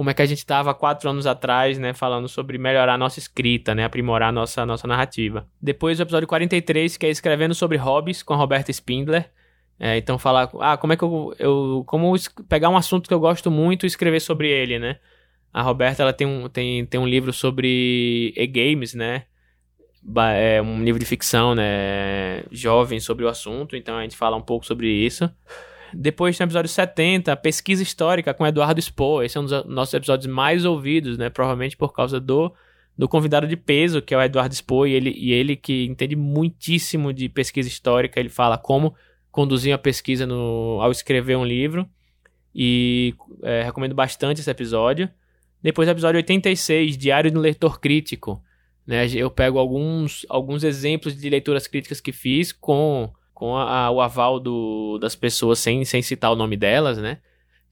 [0.00, 3.18] como é que a gente estava quatro anos atrás, né, falando sobre melhorar a nossa
[3.18, 5.46] escrita, né, aprimorar a nossa, nossa narrativa.
[5.60, 9.30] Depois o episódio 43, que é Escrevendo sobre Hobbies, com a Roberta Spindler.
[9.78, 12.14] É, então falar, ah, como é que eu, eu como
[12.48, 14.96] pegar um assunto que eu gosto muito e escrever sobre ele, né?
[15.52, 19.24] A Roberta ela tem um, tem, tem um livro sobre e-games, né?
[20.34, 22.42] É um livro de ficção, né?
[22.50, 25.30] Jovem sobre o assunto, então a gente fala um pouco sobre isso.
[25.94, 29.24] Depois tem o episódio 70, Pesquisa Histórica com Eduardo Spohr.
[29.24, 31.30] Esse é um dos nossos episódios mais ouvidos, né?
[31.30, 32.52] Provavelmente por causa do,
[32.96, 36.16] do convidado de peso, que é o Eduardo Spohr, e ele, e ele que entende
[36.16, 38.20] muitíssimo de pesquisa histórica.
[38.20, 38.94] Ele fala como
[39.30, 41.88] conduzir uma pesquisa no, ao escrever um livro.
[42.54, 45.08] E é, recomendo bastante esse episódio.
[45.62, 48.42] Depois, o episódio 86, Diário do Leitor Crítico.
[48.86, 49.06] Né?
[49.14, 54.02] Eu pego alguns, alguns exemplos de leituras críticas que fiz com, com a, a, o
[54.02, 57.20] aval do, das pessoas, sem, sem citar o nome delas, né?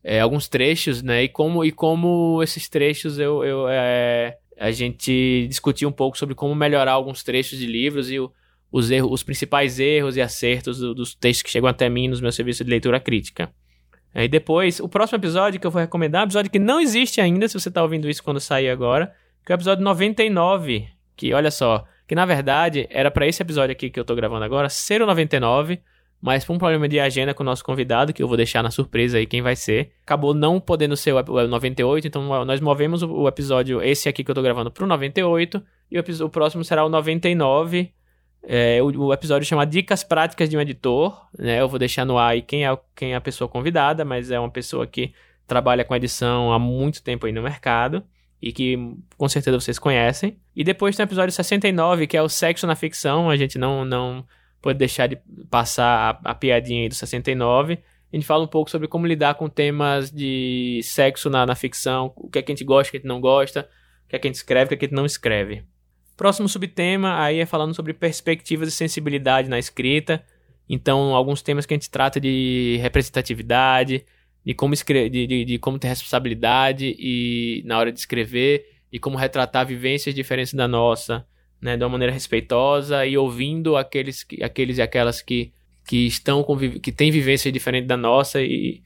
[0.02, 1.24] É, alguns trechos, né?
[1.24, 6.34] E como, e como esses trechos eu, eu é, a gente discutiu um pouco sobre
[6.34, 8.32] como melhorar alguns trechos de livros e o,
[8.72, 12.22] os, erros, os principais erros e acertos do, dos textos que chegam até mim nos
[12.22, 13.52] meus serviços de leitura crítica.
[14.14, 17.20] Aí depois, o próximo episódio que eu vou recomendar é um episódio que não existe
[17.20, 19.14] ainda, se você está ouvindo isso quando sair agora,
[19.44, 23.72] que é o episódio 99, que olha só, que na verdade era para esse episódio
[23.72, 25.78] aqui que eu estou gravando agora ser o 99,
[26.20, 28.70] mas por um problema de agenda com o nosso convidado, que eu vou deixar na
[28.70, 33.28] surpresa aí quem vai ser, acabou não podendo ser o 98, então nós movemos o
[33.28, 36.82] episódio, esse aqui que eu estou gravando, para o 98, e o, o próximo será
[36.82, 37.92] o 99,
[38.42, 41.60] é, o, o, episódio chama Dicas Práticas de um Editor, né?
[41.60, 44.40] Eu vou deixar no ar aí quem é, quem é a pessoa convidada, mas é
[44.40, 45.12] uma pessoa que
[45.46, 48.02] trabalha com edição há muito tempo aí no mercado
[48.40, 48.78] e que
[49.16, 50.38] com certeza vocês conhecem.
[50.54, 53.84] E depois tem o episódio 69, que é o Sexo na Ficção, a gente não,
[53.84, 54.24] não
[54.62, 55.18] pode deixar de
[55.50, 57.78] passar a, a piadinha aí do 69.
[58.12, 62.12] A gente fala um pouco sobre como lidar com temas de sexo na, na ficção,
[62.16, 63.68] o que é que a gente gosta, o que a gente não gosta,
[64.06, 65.62] o que é que a gente escreve, o que é que a gente não escreve.
[66.16, 70.24] Próximo subtema aí é falando sobre perspectivas e sensibilidade na escrita.
[70.68, 74.04] Então, alguns temas que a gente trata de representatividade,
[74.48, 78.98] de como, escrever, de, de, de, como ter responsabilidade e na hora de escrever, e
[78.98, 81.26] como retratar vivências diferentes da nossa,
[81.60, 85.52] né, de uma maneira respeitosa e ouvindo aqueles, aqueles e aquelas que,
[85.86, 86.42] que estão
[86.80, 88.82] que têm vivência diferente da nossa e,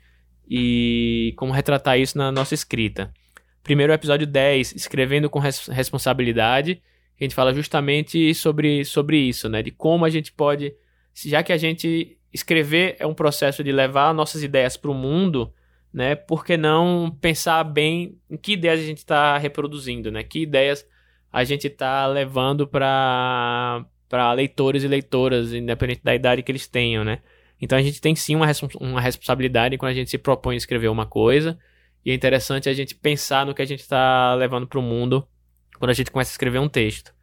[0.50, 3.14] e como retratar isso na nossa escrita.
[3.62, 6.82] Primeiro episódio 10, escrevendo com res, responsabilidade
[7.20, 9.62] a gente fala justamente sobre, sobre isso, né?
[9.62, 10.74] De como a gente pode,
[11.14, 15.52] já que a gente escrever é um processo de levar nossas ideias para o mundo,
[15.92, 16.14] né?
[16.14, 20.22] Por que não pensar bem em que ideias a gente está reproduzindo, né?
[20.22, 20.86] Que ideias
[21.32, 27.02] a gente está levando para para leitores e leitoras, independente da idade que eles tenham,
[27.02, 27.20] né?
[27.58, 28.46] Então a gente tem sim uma,
[28.78, 31.58] uma responsabilidade quando a gente se propõe a escrever uma coisa,
[32.04, 35.26] e é interessante a gente pensar no que a gente está levando para o mundo
[35.78, 37.14] quando a gente começa a escrever um texto.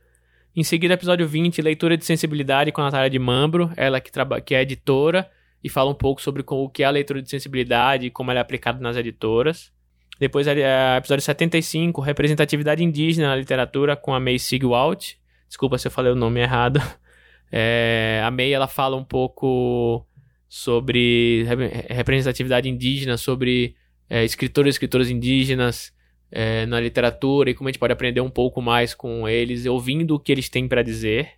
[0.56, 4.12] Em seguida, episódio 20, leitura de sensibilidade com a Natália de Mambro, ela que,
[4.44, 5.30] que é editora
[5.64, 8.40] e fala um pouco sobre o que é a leitura de sensibilidade e como ela
[8.40, 9.72] é aplicada nas editoras.
[10.20, 15.14] Depois, episódio 75, representatividade indígena na literatura com a May Sigwalt.
[15.48, 16.82] Desculpa se eu falei o nome errado.
[17.52, 20.06] É, a May ela fala um pouco
[20.48, 21.46] sobre
[21.90, 23.76] representatividade indígena, sobre
[24.08, 25.92] é, escritores e escritoras indígenas,
[26.32, 30.16] é, na literatura e como a gente pode aprender um pouco mais com eles, ouvindo
[30.16, 31.32] o que eles têm para dizer.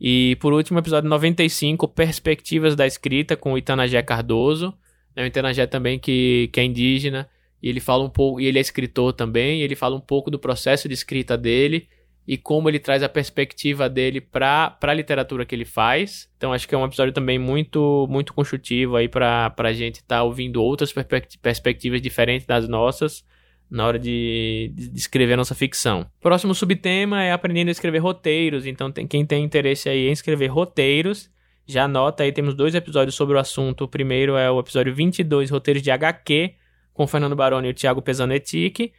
[0.00, 4.74] E por último, episódio 95, Perspectivas da Escrita, com o Itanagé Cardoso.
[5.14, 7.28] Né, o Itanagé também que, que é indígena,
[7.62, 10.38] e ele fala um pouco, e ele é escritor também, ele fala um pouco do
[10.38, 11.88] processo de escrita dele
[12.26, 16.28] e como ele traz a perspectiva dele para a literatura que ele faz.
[16.36, 20.16] Então acho que é um episódio também muito muito construtivo aí para a gente estar
[20.16, 20.92] tá ouvindo outras
[21.40, 23.24] perspectivas diferentes das nossas
[23.70, 26.06] na hora de, de, escrever a nossa ficção.
[26.20, 28.66] Próximo subtema é aprendendo a escrever roteiros.
[28.66, 31.30] Então, tem, quem tem interesse aí em escrever roteiros,
[31.66, 33.84] já anota aí, temos dois episódios sobre o assunto.
[33.84, 36.54] O primeiro é o episódio 22, Roteiros de HQ,
[36.92, 38.92] com o Fernando Baroni e o Thiago Pesanetic,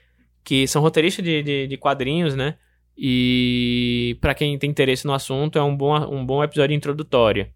[0.43, 2.57] que são roteiristas de, de, de quadrinhos, né?
[2.97, 7.47] E para quem tem interesse no assunto, é um bom, um bom episódio introdutório.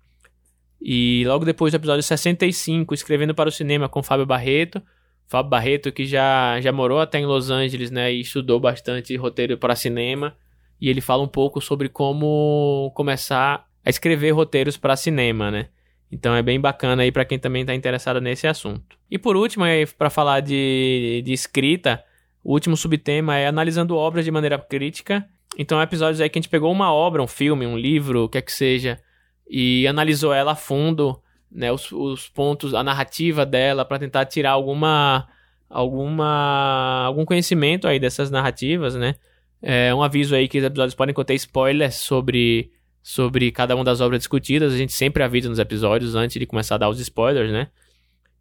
[0.82, 4.82] E logo depois do episódio 65, Escrevendo para o Cinema com Fábio Barreto,
[5.30, 9.58] Fábio Barreto, que já, já morou até em Los Angeles, né, e estudou bastante roteiro
[9.60, 10.36] para cinema,
[10.82, 15.68] e ele fala um pouco sobre como começar a escrever roteiros para cinema, né?
[16.12, 18.98] Então é bem bacana aí para quem também está interessado nesse assunto.
[19.12, 19.66] E por último,
[19.98, 22.04] para falar de, de escrita,
[22.44, 25.28] o último subtema é analisando obras de maneira crítica.
[25.58, 28.30] Então, é episódios aí que a gente pegou uma obra, um filme, um livro, o
[28.30, 29.00] que é que seja,
[29.48, 31.22] e analisou ela a fundo
[31.52, 35.28] né, os, os pontos, a narrativa dela para tentar tirar alguma
[35.70, 39.16] alguma algum conhecimento aí dessas narrativas, né?
[39.62, 42.72] É um aviso aí que os episódios podem conter spoilers sobre
[43.02, 44.74] sobre cada uma das obras discutidas.
[44.74, 47.68] A gente sempre avisa nos episódios antes de começar a dar os spoilers, né?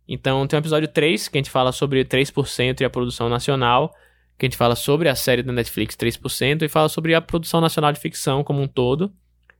[0.06, 3.94] Então tem o episódio 3, que a gente fala sobre 3% e a produção nacional,
[4.38, 7.60] que a gente fala sobre a série da Netflix 3% e fala sobre a produção
[7.60, 9.12] nacional de ficção como um todo.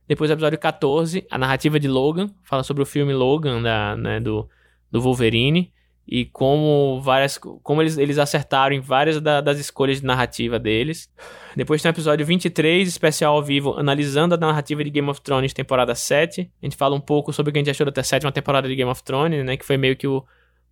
[0.09, 4.49] Depois episódio 14, a narrativa de Logan, fala sobre o filme Logan da, né, do,
[4.91, 5.71] do Wolverine
[6.07, 11.07] e como várias como eles, eles acertaram em várias da, das escolhas de narrativa deles.
[11.55, 15.53] Depois tem o episódio 23, especial ao vivo, analisando a narrativa de Game of Thrones
[15.53, 16.51] temporada 7.
[16.59, 18.75] A gente fala um pouco sobre o que a gente achou da sétima temporada de
[18.75, 20.25] Game of Thrones, né, que foi meio que o,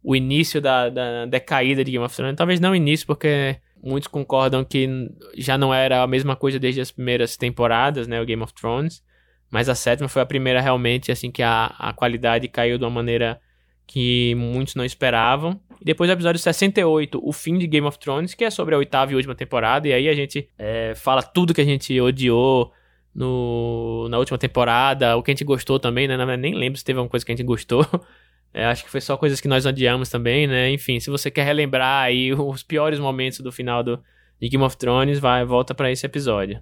[0.04, 2.36] o início da, da decaída de Game of Thrones.
[2.36, 4.90] Talvez não o início, porque muitos concordam que
[5.38, 9.06] já não era a mesma coisa desde as primeiras temporadas, né, o Game of Thrones.
[9.50, 12.90] Mas a sétima foi a primeira realmente, assim, que a, a qualidade caiu de uma
[12.90, 13.40] maneira
[13.86, 15.60] que muitos não esperavam.
[15.80, 18.78] E depois o episódio 68, o fim de Game of Thrones, que é sobre a
[18.78, 19.88] oitava e última temporada.
[19.88, 22.72] E aí a gente é, fala tudo que a gente odiou
[23.16, 26.38] no, na última temporada, o que a gente gostou também, né?
[26.38, 27.86] Nem lembro se teve alguma coisa que a gente gostou.
[28.54, 30.72] É, acho que foi só coisas que nós odiamos também, né?
[30.72, 34.02] Enfim, se você quer relembrar aí os piores momentos do final do,
[34.40, 36.60] de Game of Thrones, vai volta para esse episódio.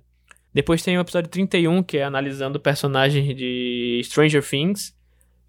[0.55, 4.95] Depois tem o episódio 31, que é analisando o personagem de Stranger Things.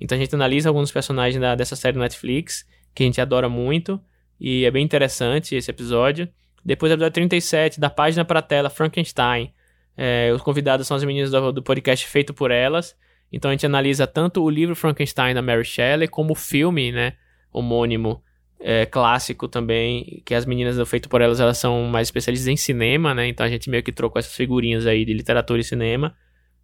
[0.00, 4.00] Então a gente analisa alguns personagens da, dessa série Netflix, que a gente adora muito.
[4.40, 6.28] E é bem interessante esse episódio.
[6.64, 9.52] Depois o episódio 37, da página para tela Frankenstein.
[9.96, 12.96] É, os convidados são as meninas do, do podcast feito por elas.
[13.30, 17.12] Então a gente analisa tanto o livro Frankenstein da Mary Shelley, como o filme, né,
[17.52, 18.24] homônimo
[18.60, 22.56] é, clássico também, que as meninas do Feito por Elas, elas são mais especialistas em
[22.56, 23.28] cinema, né?
[23.28, 26.16] Então a gente meio que trocou essas figurinhas aí de literatura e cinema,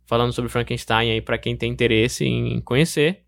[0.07, 3.23] falando sobre Frankenstein aí para quem tem interesse em conhecer.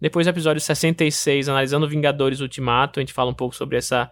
[0.00, 4.10] Depois, episódio 66, analisando Vingadores Ultimato, a gente fala um pouco sobre essa,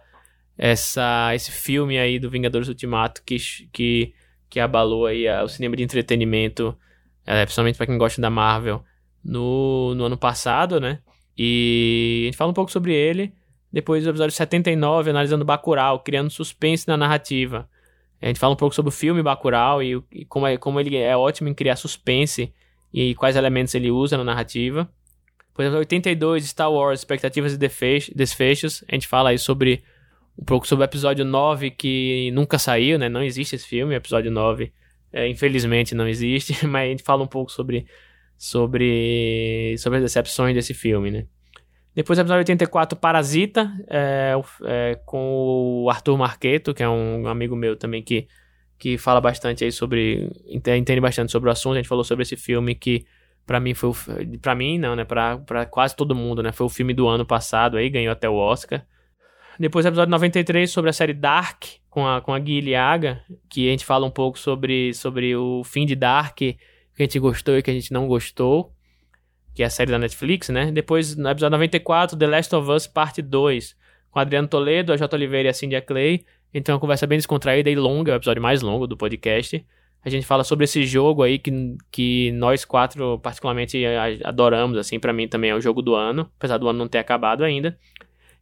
[0.57, 3.35] essa esse filme aí do Vingadores Ultimato que,
[3.73, 4.13] que,
[4.49, 6.77] que abalou aí o cinema de entretenimento,
[7.25, 8.83] é, principalmente para quem gosta da Marvel,
[9.23, 10.99] no, no ano passado, né?
[11.37, 13.33] E a gente fala um pouco sobre ele.
[13.71, 17.69] Depois do episódio 79, analisando Bacurau, criando suspense na narrativa.
[18.21, 20.97] A gente fala um pouco sobre o filme Bacurau e, e como, é, como ele
[20.97, 22.53] é ótimo em criar suspense
[22.93, 24.89] e quais elementos ele usa na narrativa.
[25.53, 28.83] Por exemplo, 82, Star Wars, expectativas e desfechos.
[28.87, 29.83] A gente fala aí sobre
[30.37, 33.09] um pouco sobre o episódio 9 que nunca saiu, né?
[33.09, 34.71] Não existe esse filme, episódio 9.
[35.13, 37.85] É, infelizmente não existe, mas a gente fala um pouco sobre
[38.37, 41.25] sobre sobre as decepções desse filme, né?
[41.93, 44.33] Depois, episódio 84, Parasita, é,
[44.63, 48.27] é, com o Arthur Marqueto, que é um amigo meu também que,
[48.77, 50.31] que fala bastante aí sobre.
[50.47, 51.73] entende bastante sobre o assunto.
[51.73, 53.05] A gente falou sobre esse filme que,
[53.45, 53.91] para mim, foi.
[54.41, 55.03] para mim, não, né?
[55.03, 56.53] Pra, pra quase todo mundo, né?
[56.53, 58.85] Foi o filme do ano passado aí, ganhou até o Oscar.
[59.59, 63.71] Depois, episódio 93, sobre a série Dark, com a, com a Gui Liaga, que a
[63.71, 66.57] gente fala um pouco sobre, sobre o fim de Dark, que
[66.97, 68.73] a gente gostou e que a gente não gostou
[69.53, 70.71] que é a série da Netflix, né?
[70.71, 73.75] Depois, no episódio 94, The Last of Us Parte 2,
[74.09, 75.15] com Adriano Toledo, a J.
[75.15, 76.25] Oliveira e a Cindy Clay.
[76.53, 79.65] Então, é uma conversa bem descontraída e longa, é o episódio mais longo do podcast.
[80.03, 83.83] A gente fala sobre esse jogo aí que, que nós quatro particularmente
[84.23, 86.97] adoramos, assim, para mim também é o jogo do ano, apesar do ano não ter
[86.97, 87.77] acabado ainda.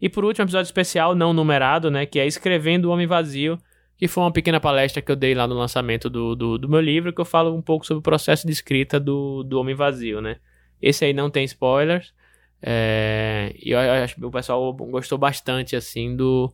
[0.01, 3.57] E por último, episódio especial não numerado, né, que é Escrevendo o Homem Vazio,
[3.97, 6.80] que foi uma pequena palestra que eu dei lá no lançamento do, do, do meu
[6.80, 10.22] livro, que eu falo um pouco sobre o processo de escrita do, do Homem Vazio,
[10.22, 10.38] né.
[10.82, 12.13] Esse aí não tem spoilers.
[12.61, 16.53] É, e eu acho que o pessoal gostou bastante, assim, do,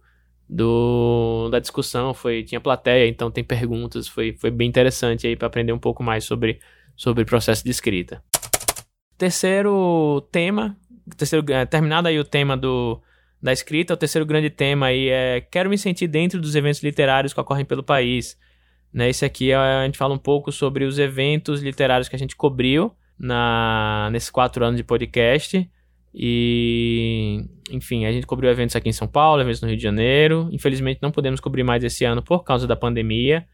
[0.50, 2.14] do da discussão.
[2.14, 4.08] Foi, tinha plateia, então tem perguntas.
[4.08, 6.60] Foi, foi bem interessante aí para aprender um pouco mais sobre,
[6.96, 8.24] sobre processo de escrita.
[9.18, 10.76] Terceiro tema,
[11.18, 13.02] terceiro, é, terminado aí o tema do,
[13.42, 17.34] da escrita, o terceiro grande tema aí é quero me sentir dentro dos eventos literários
[17.34, 18.38] que ocorrem pelo país.
[18.94, 22.36] Né, esse aqui a gente fala um pouco sobre os eventos literários que a gente
[22.36, 25.70] cobriu na nesses quatro anos de podcast.
[26.14, 30.48] E, enfim, a gente cobriu eventos aqui em São Paulo, eventos no Rio de Janeiro.
[30.52, 33.46] Infelizmente não podemos cobrir mais esse ano por causa da pandemia.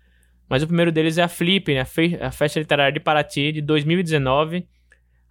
[0.48, 1.82] Mas o primeiro deles é a Flip, né?
[2.22, 4.68] a Festa Literária de Paraty de 2019.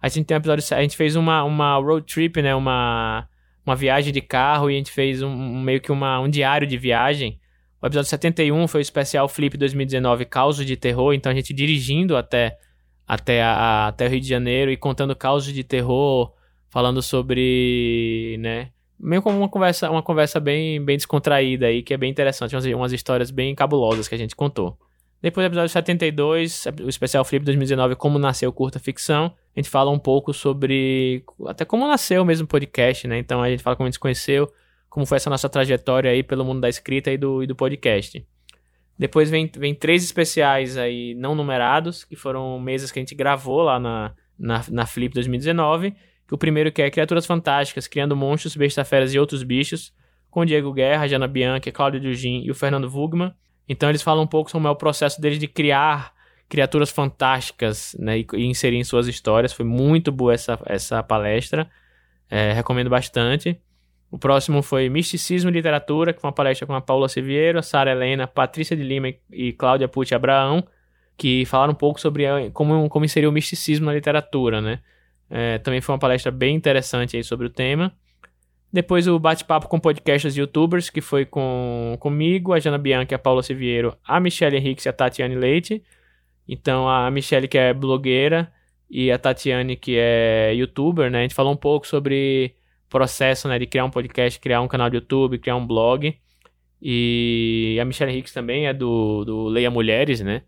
[0.01, 2.55] A gente tem um episódio, a gente fez uma, uma road trip, né?
[2.55, 3.27] Uma,
[3.65, 6.75] uma viagem de carro e a gente fez um, meio que uma, um diário de
[6.75, 7.39] viagem.
[7.81, 12.17] O episódio 71 foi o especial Flip 2019 Causos de Terror, então a gente dirigindo
[12.17, 12.57] até
[13.11, 16.31] até, a, até o Rio de Janeiro e contando causos de terror,
[16.69, 21.97] falando sobre, né, meio como uma conversa, uma conversa bem, bem descontraída aí, que é
[21.97, 24.77] bem interessante, umas, umas histórias bem cabulosas que a gente contou.
[25.21, 29.91] Depois do episódio 72, o especial Flip 2019, como nasceu curta ficção, a gente fala
[29.91, 33.17] um pouco sobre até como nasceu mesmo o podcast, né?
[33.17, 34.49] Então a gente fala como a gente se conheceu,
[34.89, 38.25] como foi essa nossa trajetória aí pelo mundo da escrita e do, e do podcast.
[39.01, 43.63] Depois vem, vem três especiais aí não numerados, que foram mesas que a gente gravou
[43.63, 45.95] lá na, na, na Flip 2019.
[46.27, 49.91] Que o primeiro que é Criaturas Fantásticas, Criando Monstros, Besta-Feras e Outros Bichos,
[50.29, 53.33] com Diego Guerra, Jana Bianchi, Cláudio Dugin e o Fernando Vugman.
[53.67, 56.13] Então eles falam um pouco sobre o processo deles de criar
[56.47, 59.51] criaturas fantásticas né, e, e, inserir em suas histórias.
[59.51, 61.67] Foi muito boa essa, essa palestra.
[62.29, 63.59] É, recomendo bastante.
[64.11, 68.27] O próximo foi Misticismo e Literatura, foi uma palestra com a Paula Siviero, Sara Helena,
[68.27, 70.67] Patrícia de Lima e Cláudia Pucci Abraão,
[71.17, 74.79] que falaram um pouco sobre como, como inserir o misticismo na literatura, né?
[75.29, 77.93] É, também foi uma palestra bem interessante aí sobre o tema.
[78.73, 83.19] Depois o bate-papo com podcasters e youtubers, que foi com comigo, a Jana Bianchi, a
[83.19, 85.81] Paula Siviero, a Michelle Henriques e a Tatiane Leite.
[86.47, 88.51] Então a Michelle que é blogueira
[88.89, 91.19] e a Tatiane que é youtuber, né?
[91.19, 92.55] A gente falou um pouco sobre
[92.91, 96.15] processo, né, de criar um podcast, criar um canal de YouTube, criar um blog.
[96.79, 100.43] E a Michelle Hicks também é do, do Leia Mulheres, né?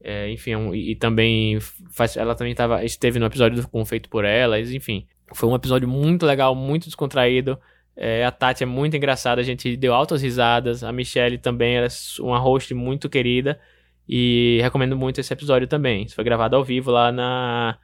[0.00, 1.58] É, enfim, é um, e, e, também
[1.90, 5.06] faz, ela também tava, esteve no episódio do Com Feito por Elas, enfim.
[5.34, 7.58] Foi um episódio muito legal, muito descontraído.
[7.96, 10.84] É, a Tati é muito engraçada, a gente deu altas risadas.
[10.84, 11.88] A Michelle também é
[12.20, 13.58] uma host muito querida.
[14.08, 16.04] E recomendo muito esse episódio também.
[16.04, 17.78] Isso foi gravado ao vivo lá na,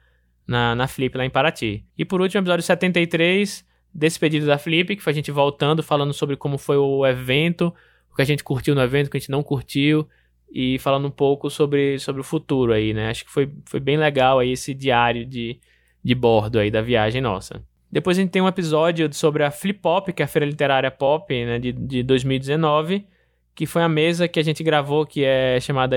[0.47, 1.83] na, na Flip, lá em Paraty.
[1.97, 6.35] E por último, episódio 73 Despedido da Flip, que foi a gente voltando, falando sobre
[6.35, 7.73] como foi o evento,
[8.11, 10.07] o que a gente curtiu no evento, o que a gente não curtiu,
[10.51, 13.09] e falando um pouco sobre, sobre o futuro aí, né?
[13.09, 15.59] Acho que foi, foi bem legal aí esse diário de,
[16.03, 17.63] de bordo aí da viagem nossa.
[17.91, 20.89] Depois a gente tem um episódio sobre a Flip Pop, que é a Feira Literária
[20.89, 23.05] Pop, né, de, de 2019,
[23.53, 25.95] que foi a mesa que a gente gravou, que é chamada,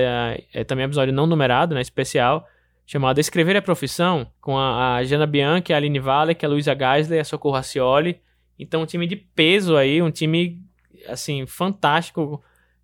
[0.53, 2.47] é também episódio não numerado, né, especial,
[2.87, 7.19] chamada Escrever a Profissão, com a, a Jana Bianchi, a Aline Valek, a Luísa Geisler,
[7.19, 8.21] a Socorro Racioli.
[8.57, 10.63] Então, um time de peso aí, um time,
[11.05, 12.41] assim, fantástico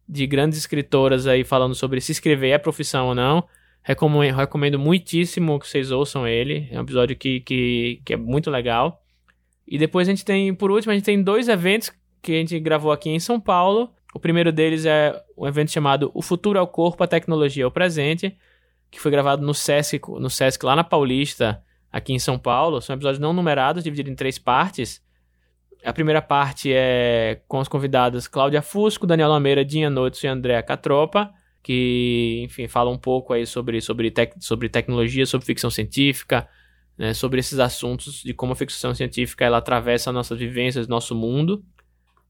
[0.08, 3.48] de grandes escritoras aí falando sobre se escrever é profissão ou não.
[3.82, 6.68] Recomendo, recomendo muitíssimo que vocês ouçam ele.
[6.70, 9.02] É um episódio que, que, que é muito legal.
[9.66, 12.60] E depois a gente tem, por último, a gente tem dois eventos que a gente
[12.60, 13.90] gravou aqui em São Paulo.
[14.14, 17.68] O primeiro deles é um evento chamado O Futuro é o Corpo, a Tecnologia é
[17.68, 18.38] o Presente
[18.94, 22.80] que foi gravado no Sesc, no Sesc lá na Paulista, aqui em São Paulo.
[22.80, 25.04] São episódios não numerados, divididos em três partes.
[25.84, 30.62] A primeira parte é com os convidados Cláudia Fusco, Daniel Lameira, Dinha Notes e André
[30.62, 31.32] Catropa,
[31.62, 36.48] que, enfim, falam um pouco aí sobre, sobre, tec sobre tecnologia, sobre ficção científica,
[36.98, 41.64] né, sobre esses assuntos de como a ficção científica ela atravessa nossas vivências, nosso mundo.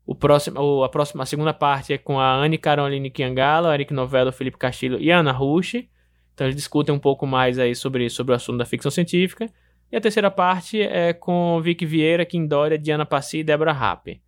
[0.06, 4.32] O próximo, a próxima, a segunda parte é com a Anne Caroline Kiangala, Eric Novello,
[4.32, 5.90] Felipe Castilho e Ana Rushi.
[6.34, 9.48] Então eles discutem um pouco mais aí sobre, sobre o assunto da ficção científica.
[9.92, 14.20] E a terceira parte é com Vic Vieira, Kim Dória, Diana Passi e Débora Rapp.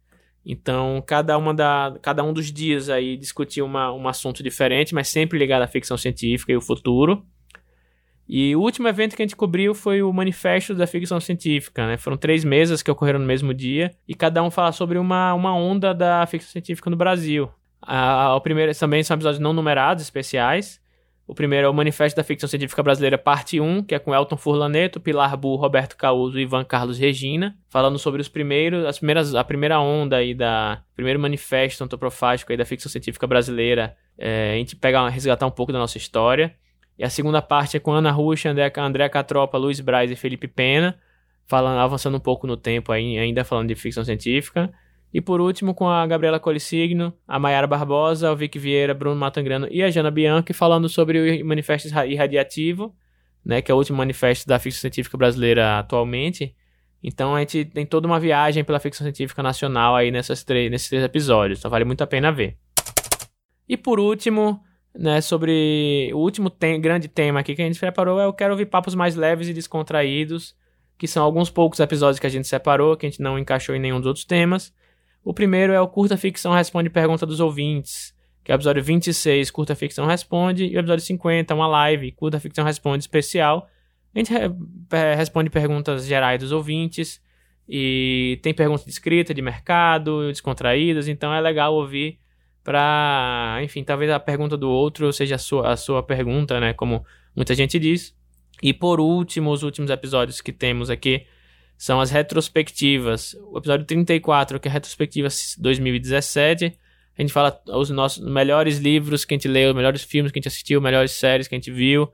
[0.46, 5.08] Então, cada, uma da, cada um dos dias aí discutia uma, um assunto diferente, mas
[5.08, 7.26] sempre ligado à ficção científica e o futuro.
[8.28, 11.98] E o último evento que a gente cobriu foi o Manifesto da Ficção Científica, né?
[11.98, 15.56] Foram três mesas que ocorreram no mesmo dia, e cada um fala sobre uma, uma
[15.56, 17.50] onda da ficção científica no Brasil.
[17.82, 20.82] A, o primeiro também são episódios não numerados, especiais,
[21.28, 24.38] o primeiro é o Manifesto da Ficção Científica Brasileira, parte 1, que é com Elton
[24.38, 29.34] Furlaneto, Pilar Bu, Roberto Causo e Ivan Carlos Regina, falando sobre os primeiros, as primeiras,
[29.34, 33.98] a primeira onda aí da primeiro manifesto antroprofágico aí da ficção científica brasileira.
[34.18, 36.56] É, a gente pega resgatar um pouco da nossa história.
[36.98, 40.48] E a segunda parte é com Ana Ruxa, André, André Catropa, Luiz Braz e Felipe
[40.48, 40.98] Pena,
[41.48, 44.72] falando, avançando um pouco no tempo aí, ainda falando de ficção científica.
[45.16, 49.66] E por último, com a Gabriela Colissigno, a Mayara Barbosa, o Vic Vieira, Bruno Matangrano
[49.72, 52.94] e a Jana Bianchi falando sobre o Manifesto Irradiativo,
[53.46, 56.54] né, que é o último manifesto da ficção científica brasileira atualmente.
[57.02, 60.90] Então a gente tem toda uma viagem pela ficção científica nacional aí nessas três, nesses
[60.90, 62.58] três episódios, então vale muito a pena ver.
[63.70, 64.62] E por último,
[64.94, 68.52] né, sobre o último tem, grande tema aqui que a gente preparou é eu quero
[68.52, 70.54] ouvir papos mais leves e descontraídos,
[70.98, 73.80] que são alguns poucos episódios que a gente separou, que a gente não encaixou em
[73.80, 74.74] nenhum dos outros temas.
[75.26, 78.14] O primeiro é o Curta Ficção Responde Pergunta dos Ouvintes,
[78.44, 82.40] que é o episódio 26, Curta Ficção Responde, e o episódio 50, uma live, Curta
[82.40, 83.68] Ficção Responde especial.
[84.14, 84.32] A gente
[85.18, 87.20] responde perguntas gerais dos ouvintes,
[87.68, 92.20] e tem perguntas de escrita, de mercado, descontraídas, então é legal ouvir
[92.64, 97.04] para, enfim, talvez a pergunta do outro seja a sua, a sua pergunta, né, como
[97.36, 98.16] muita gente diz.
[98.62, 101.26] E por último, os últimos episódios que temos aqui
[101.78, 103.36] são as retrospectivas.
[103.52, 106.78] O episódio 34, que é a retrospectiva 2017,
[107.18, 110.42] a gente fala os nossos melhores livros que a gente leu, melhores filmes que a
[110.42, 112.12] gente assistiu, melhores séries que a gente viu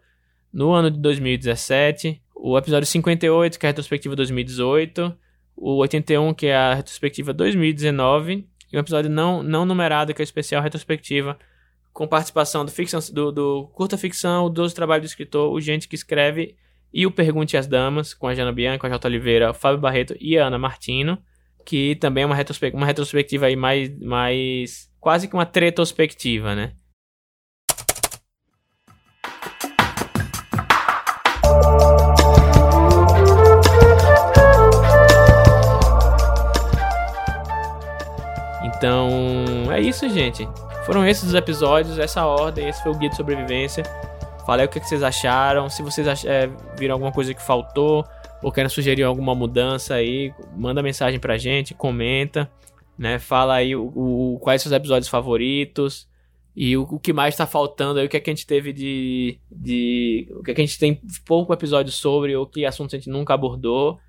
[0.53, 2.22] no ano de 2017.
[2.36, 5.16] O episódio 58, que é a retrospectiva 2018.
[5.55, 8.47] O 81, que é a retrospectiva 2019.
[8.72, 11.38] E o episódio não, não numerado, que é a especial retrospectiva
[11.93, 15.88] com participação do, ficção, do, do Curta Ficção, o 12 Trabalho do Escritor, o Gente
[15.88, 16.55] que Escreve
[16.94, 20.38] e o Pergunte às Damas, com a Jana Bianca, a Jota Oliveira, Fábio Barreto e
[20.38, 21.18] a Ana Martino,
[21.66, 22.36] que também é uma,
[22.74, 24.89] uma retrospectiva aí mais, mais...
[25.00, 26.74] quase que uma retrospectiva, né?
[38.64, 40.48] Então, é isso, gente.
[40.88, 43.84] Foram esses os episódios, essa ordem, esse foi o guia de sobrevivência.
[44.46, 45.70] Falei o que vocês acharam.
[45.70, 48.06] Se vocês ach é, viram alguma coisa que faltou
[48.42, 52.52] ou querem sugerir alguma mudança aí, manda mensagem pra gente, comenta,
[52.98, 53.20] né?
[53.20, 56.10] Fala aí o, o quais seus episódios favoritos
[56.56, 58.74] e o, o, que mais tá faltando aí, o que é que a gente teve
[58.74, 62.96] de, de o que é que a gente tem pouco episódio sobre ou que assunto
[62.96, 64.00] a gente nunca abordou,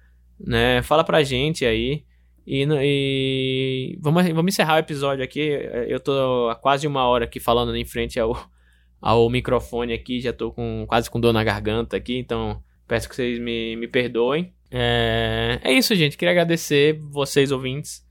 [0.40, 0.82] né?
[0.82, 2.04] Fala pra gente aí.
[2.46, 5.40] E, e, vamos, vamos encerrar o episódio aqui.
[5.86, 8.34] Eu tô há quase uma hora aqui falando em frente ao,
[9.02, 10.20] ao microfone aqui.
[10.20, 13.88] Já tô com, quase com dor na garganta aqui, então peço que vocês me, me
[13.88, 14.54] perdoem.
[14.70, 16.16] É, é isso, gente.
[16.16, 18.06] Queria agradecer vocês, ouvintes.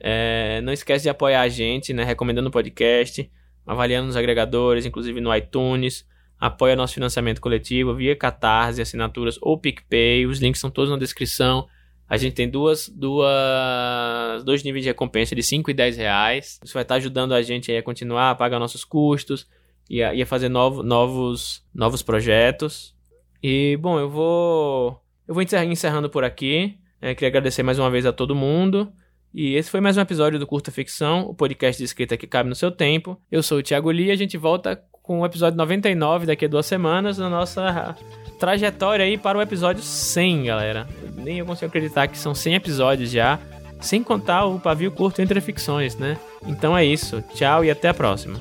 [0.00, 2.02] É, não esquece de apoiar a gente, né?
[2.02, 3.30] Recomendando o podcast,
[3.64, 6.04] avaliando nos agregadores, inclusive no iTunes.
[6.38, 10.26] Apoia nosso financiamento coletivo via Catarse, assinaturas ou PicPay.
[10.26, 11.66] Os links estão todos na descrição.
[12.06, 16.60] A gente tem duas, duas, dois níveis de recompensa de 5 e 10 reais.
[16.62, 19.48] Isso vai estar ajudando a gente a continuar a pagar nossos custos
[19.88, 22.94] e a, e a fazer novo, novos, novos projetos.
[23.42, 26.78] E, bom, eu vou, eu vou encerrando por aqui.
[27.00, 28.90] É, queria agradecer mais uma vez a todo mundo.
[29.34, 32.48] E esse foi mais um episódio do Curta Ficção, o podcast de escrita que cabe
[32.48, 33.20] no seu tempo.
[33.30, 36.48] Eu sou o Thiago Lee e a gente volta com o episódio 99 daqui a
[36.48, 37.94] duas semanas na nossa
[38.38, 40.88] trajetória aí para o episódio 100, galera.
[41.16, 43.38] Nem eu consigo acreditar que são 100 episódios já,
[43.80, 46.16] sem contar o pavio curto entre ficções, né?
[46.46, 47.22] Então é isso.
[47.34, 48.40] Tchau e até a próxima.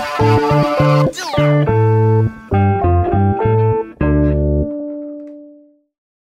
[0.00, 1.79] Thank you.